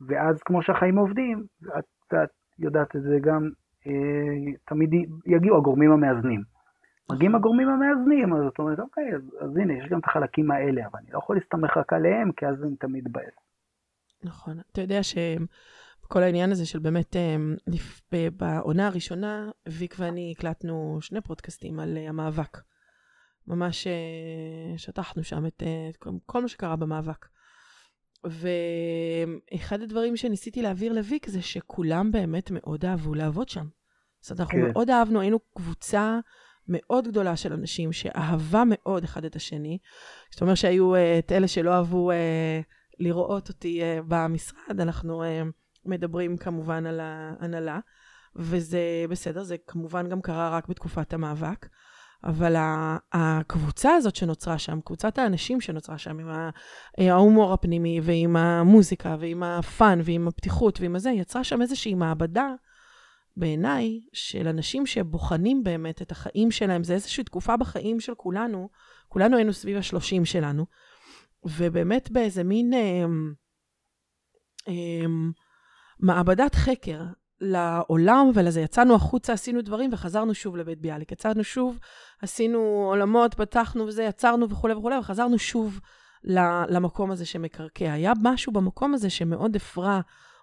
[0.00, 1.46] ואז כמו שהחיים עובדים,
[1.78, 1.84] את,
[2.14, 3.50] את יודעת את זה גם,
[3.86, 4.90] אה, תמיד
[5.26, 6.59] יגיעו הגורמים המאזנים.
[7.14, 10.86] מגיעים הגורמים המאזנים, אז את אומרת, אוקיי, אז, אז הנה, יש גם את החלקים האלה,
[10.86, 13.32] אבל אני לא יכול להסתמך רק עליהם, כי אז אני תמיד בעז.
[14.24, 14.60] נכון.
[14.72, 17.56] אתה יודע שכל העניין הזה של באמת, אמ,
[18.36, 22.58] בעונה הראשונה, ויק ואני הקלטנו שני פודקאסטים על אה, המאבק.
[23.46, 25.96] ממש אה, שטחנו שם את, אה, את
[26.26, 27.26] כל מה שקרה במאבק.
[28.24, 33.66] ואחד הדברים שניסיתי להעביר לוויק זה שכולם באמת מאוד אהבו לעבוד שם.
[34.20, 34.72] זאת אומרת, אנחנו כן.
[34.72, 36.18] מאוד אהבנו, היינו קבוצה
[36.68, 39.78] מאוד גדולה של אנשים שאהבה מאוד אחד את השני.
[40.30, 42.14] זאת אומרת שהיו uh, את אלה שלא אהבו uh,
[42.98, 45.22] לראות אותי uh, במשרד, אנחנו
[45.86, 47.78] מדברים כמובן על ההנהלה,
[48.36, 48.80] וזה
[49.10, 51.66] בסדר, זה כמובן גם קרה רק בתקופת המאבק.
[52.24, 52.56] אבל
[53.12, 60.00] הקבוצה הזאת שנוצרה שם, קבוצת האנשים שנוצרה שם, עם ההומור הפנימי ועם המוזיקה ועם הפאן
[60.04, 62.48] ועם הפתיחות ועם הזה, יצרה שם איזושהי מעבדה
[63.36, 68.68] בעיניי, של אנשים שבוחנים באמת את החיים שלהם, זה איזושהי תקופה בחיים של כולנו,
[69.08, 70.66] כולנו היינו סביב השלושים שלנו,
[71.44, 73.04] ובאמת באיזה מין אה,
[74.68, 75.06] אה,
[76.00, 77.02] מעבדת חקר
[77.40, 78.60] לעולם ולזה.
[78.60, 81.12] יצאנו החוצה, עשינו דברים וחזרנו שוב לבית ביאליק.
[81.12, 81.78] יצאנו שוב,
[82.22, 85.80] עשינו עולמות, פתחנו וזה, יצרנו וכולי וכולי, וחזרנו שוב
[86.68, 87.92] למקום הזה שמקרקע.
[87.92, 90.00] היה משהו במקום הזה שמאוד הפרה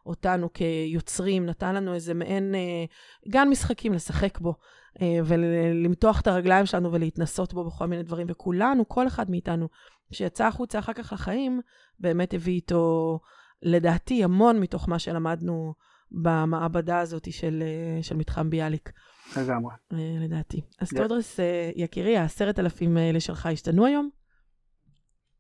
[0.08, 2.86] אותנו כיוצרים, נתן לנו איזה מעין אה,
[3.30, 4.56] גן משחקים לשחק בו,
[5.02, 8.28] אה, ולמתוח את הרגליים שלנו ולהתנסות בו בכל מיני דברים.
[8.30, 9.68] וכולנו, כל אחד מאיתנו,
[10.12, 11.62] שיצא החוצה אחר כך לחיים,
[12.00, 13.20] באמת הביא איתו,
[13.62, 15.74] לדעתי, המון מתוך מה שלמדנו
[16.12, 18.92] במעבדה הזאת של, אה, של מתחם ביאליק.
[19.38, 19.74] לגמרי.
[19.92, 20.62] לדעתי.
[20.80, 20.98] אז yeah.
[20.98, 21.40] תודרס,
[21.76, 24.10] יקירי, העשרת אלפים האלה שלך השתנו היום?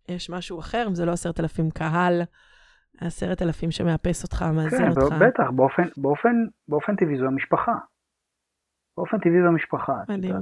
[0.09, 2.21] יש משהו אחר, אם זה לא עשרת אלפים קהל,
[3.01, 5.15] עשרת אלפים שמאפס אותך, מאזין כן, אותך.
[5.15, 6.35] כן, בטח, באופן, באופן,
[6.67, 7.73] באופן טבעי זו המשפחה.
[8.97, 9.93] באופן טבעי זו המשפחה.
[10.09, 10.35] מדהים.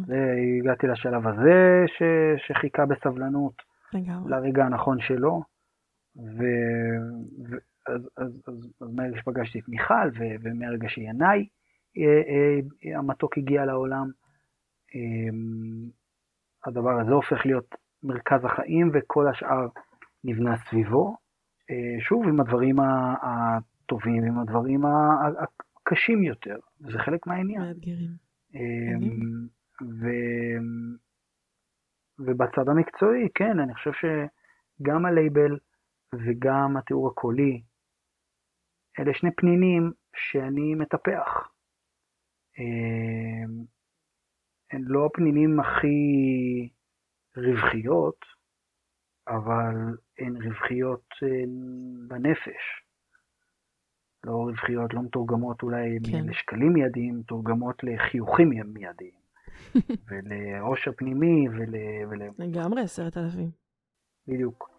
[0.62, 2.04] הגעתי לשלב הזה ש,
[2.48, 3.54] שחיכה בסבלנות.
[3.94, 4.32] לגמרי.
[4.32, 5.44] לרגע הנכון שלו.
[6.16, 6.44] ו...
[7.50, 7.56] ו...
[7.88, 11.48] אז, אז, אז, אז מהרגע שפגשתי את מיכל, ו, ומהרגע שינאי
[11.98, 12.22] אה,
[12.92, 14.08] אה, המתוק הגיע לעולם,
[14.96, 15.38] אה,
[16.66, 19.68] הדבר הזה הופך להיות מרכז החיים, וכל השאר
[20.24, 21.16] נבנה סביבו.
[21.70, 22.76] אה, שוב, עם הדברים
[23.22, 27.62] הטובים, עם הדברים הקשים יותר, וזה חלק מהעניין.
[27.62, 28.12] מאתגרים.
[28.54, 29.48] אמ,
[29.82, 30.08] ו...
[32.20, 35.58] ובצד המקצועי, כן, אני חושב שגם הלייבל
[36.14, 37.62] וגם התיאור הקולי,
[39.00, 41.50] אלה שני פנינים שאני מטפח.
[44.72, 46.70] הן לא הפנינים הכי
[47.38, 48.26] רווחיות,
[49.28, 51.44] אבל הן רווחיות אה,
[52.08, 52.82] בנפש.
[54.24, 56.26] לא רווחיות, לא מתורגמות אולי כן.
[56.28, 59.26] לשקלים מיידיים, מתורגמות לחיוכים מיידיים.
[60.08, 61.76] ולעושר פנימי ול...
[62.10, 62.22] ול...
[62.38, 63.50] לגמרי עשרת אלפים.
[64.28, 64.70] בדיוק.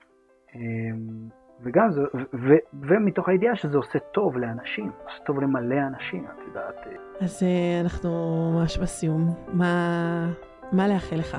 [0.54, 1.28] אמ,
[1.60, 6.74] וגם זה, ו, ומתוך הידיעה שזה עושה טוב לאנשים, עושה טוב למלא אנשים, את יודעת.
[6.86, 7.24] אה.
[7.24, 8.10] אז אה, אנחנו
[8.54, 9.28] ממש בסיום.
[9.52, 10.32] מה,
[10.72, 11.36] מה לאחל לך,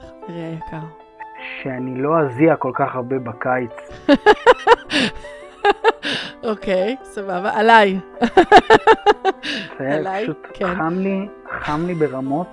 [0.00, 1.09] חברי היקר?
[1.62, 4.04] שאני לא אזיע כל כך הרבה בקיץ.
[6.50, 7.98] אוקיי, סבבה, עליי.
[9.78, 10.74] זה פשוט כן.
[10.74, 11.28] חם לי,
[11.60, 12.48] חם לי ברמות.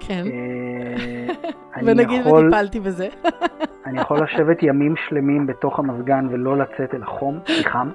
[0.00, 0.24] כן.
[0.26, 3.08] אה, ונגיד וטיפלתי בזה.
[3.86, 7.90] אני יכול לשבת ימים שלמים בתוך המזגן ולא לצאת אל החום, כי חם.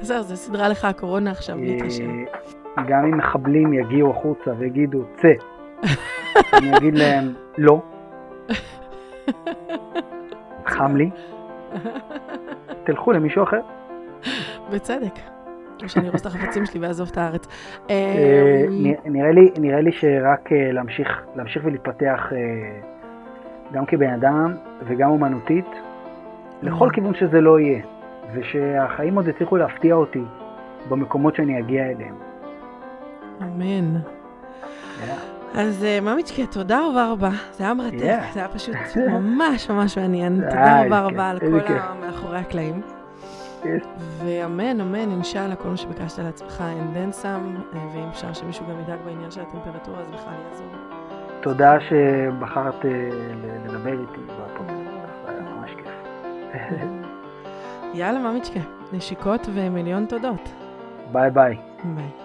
[0.00, 2.04] זהו, זה סדרה לך הקורונה עכשיו, בלי קשר.
[2.78, 5.32] אה, גם אם מחבלים יגיעו החוצה ויגידו, צא,
[6.52, 7.82] אני אגיד להם, לא.
[10.66, 11.10] חם לי.
[12.84, 13.60] תלכו למישהו אחר.
[14.70, 15.14] בצדק.
[15.82, 17.46] או שאני ארוס את החפצים שלי ואעזוב את הארץ.
[17.90, 18.62] אה,
[19.06, 19.12] אמ,
[19.58, 20.72] נראה לי שרק אה,
[21.36, 22.80] להמשיך ולהתפתח אה,
[23.72, 24.54] גם כבן אדם
[24.86, 25.68] וגם אומנותית,
[26.62, 27.82] לכל כיוון שזה לא יהיה,
[28.34, 30.22] ושהחיים עוד יצליחו להפתיע אותי
[30.88, 32.14] במקומות שאני אגיע אליהם.
[33.42, 33.98] אמן.
[35.54, 37.30] אז אה, ממיצ'קה, תודה רבה רבה.
[37.52, 38.76] זה היה מרתק, זה היה פשוט
[39.14, 40.40] ממש ממש מעניין.
[40.50, 42.82] תודה רבה רבה על כל המאחורי הקלעים.
[44.24, 48.98] ואמן, אמן, אינשאללה, כל מה שביקשת לעצמך אין דנסם, אה, ואם אפשר שמישהו גם ידאג
[49.04, 50.66] בעניין של הטמפרטורה, אז בכלל יעזור.
[51.40, 52.90] תודה שבחרת אה,
[53.64, 54.84] לדבר איתי בפודקאסט,
[55.26, 55.92] זה היה ממש כיף.
[57.94, 58.60] יאללה, ממיצ'קה,
[58.92, 60.52] נשיקות ומיליון תודות.
[61.12, 61.56] ביי ביי.
[61.84, 62.23] ביי.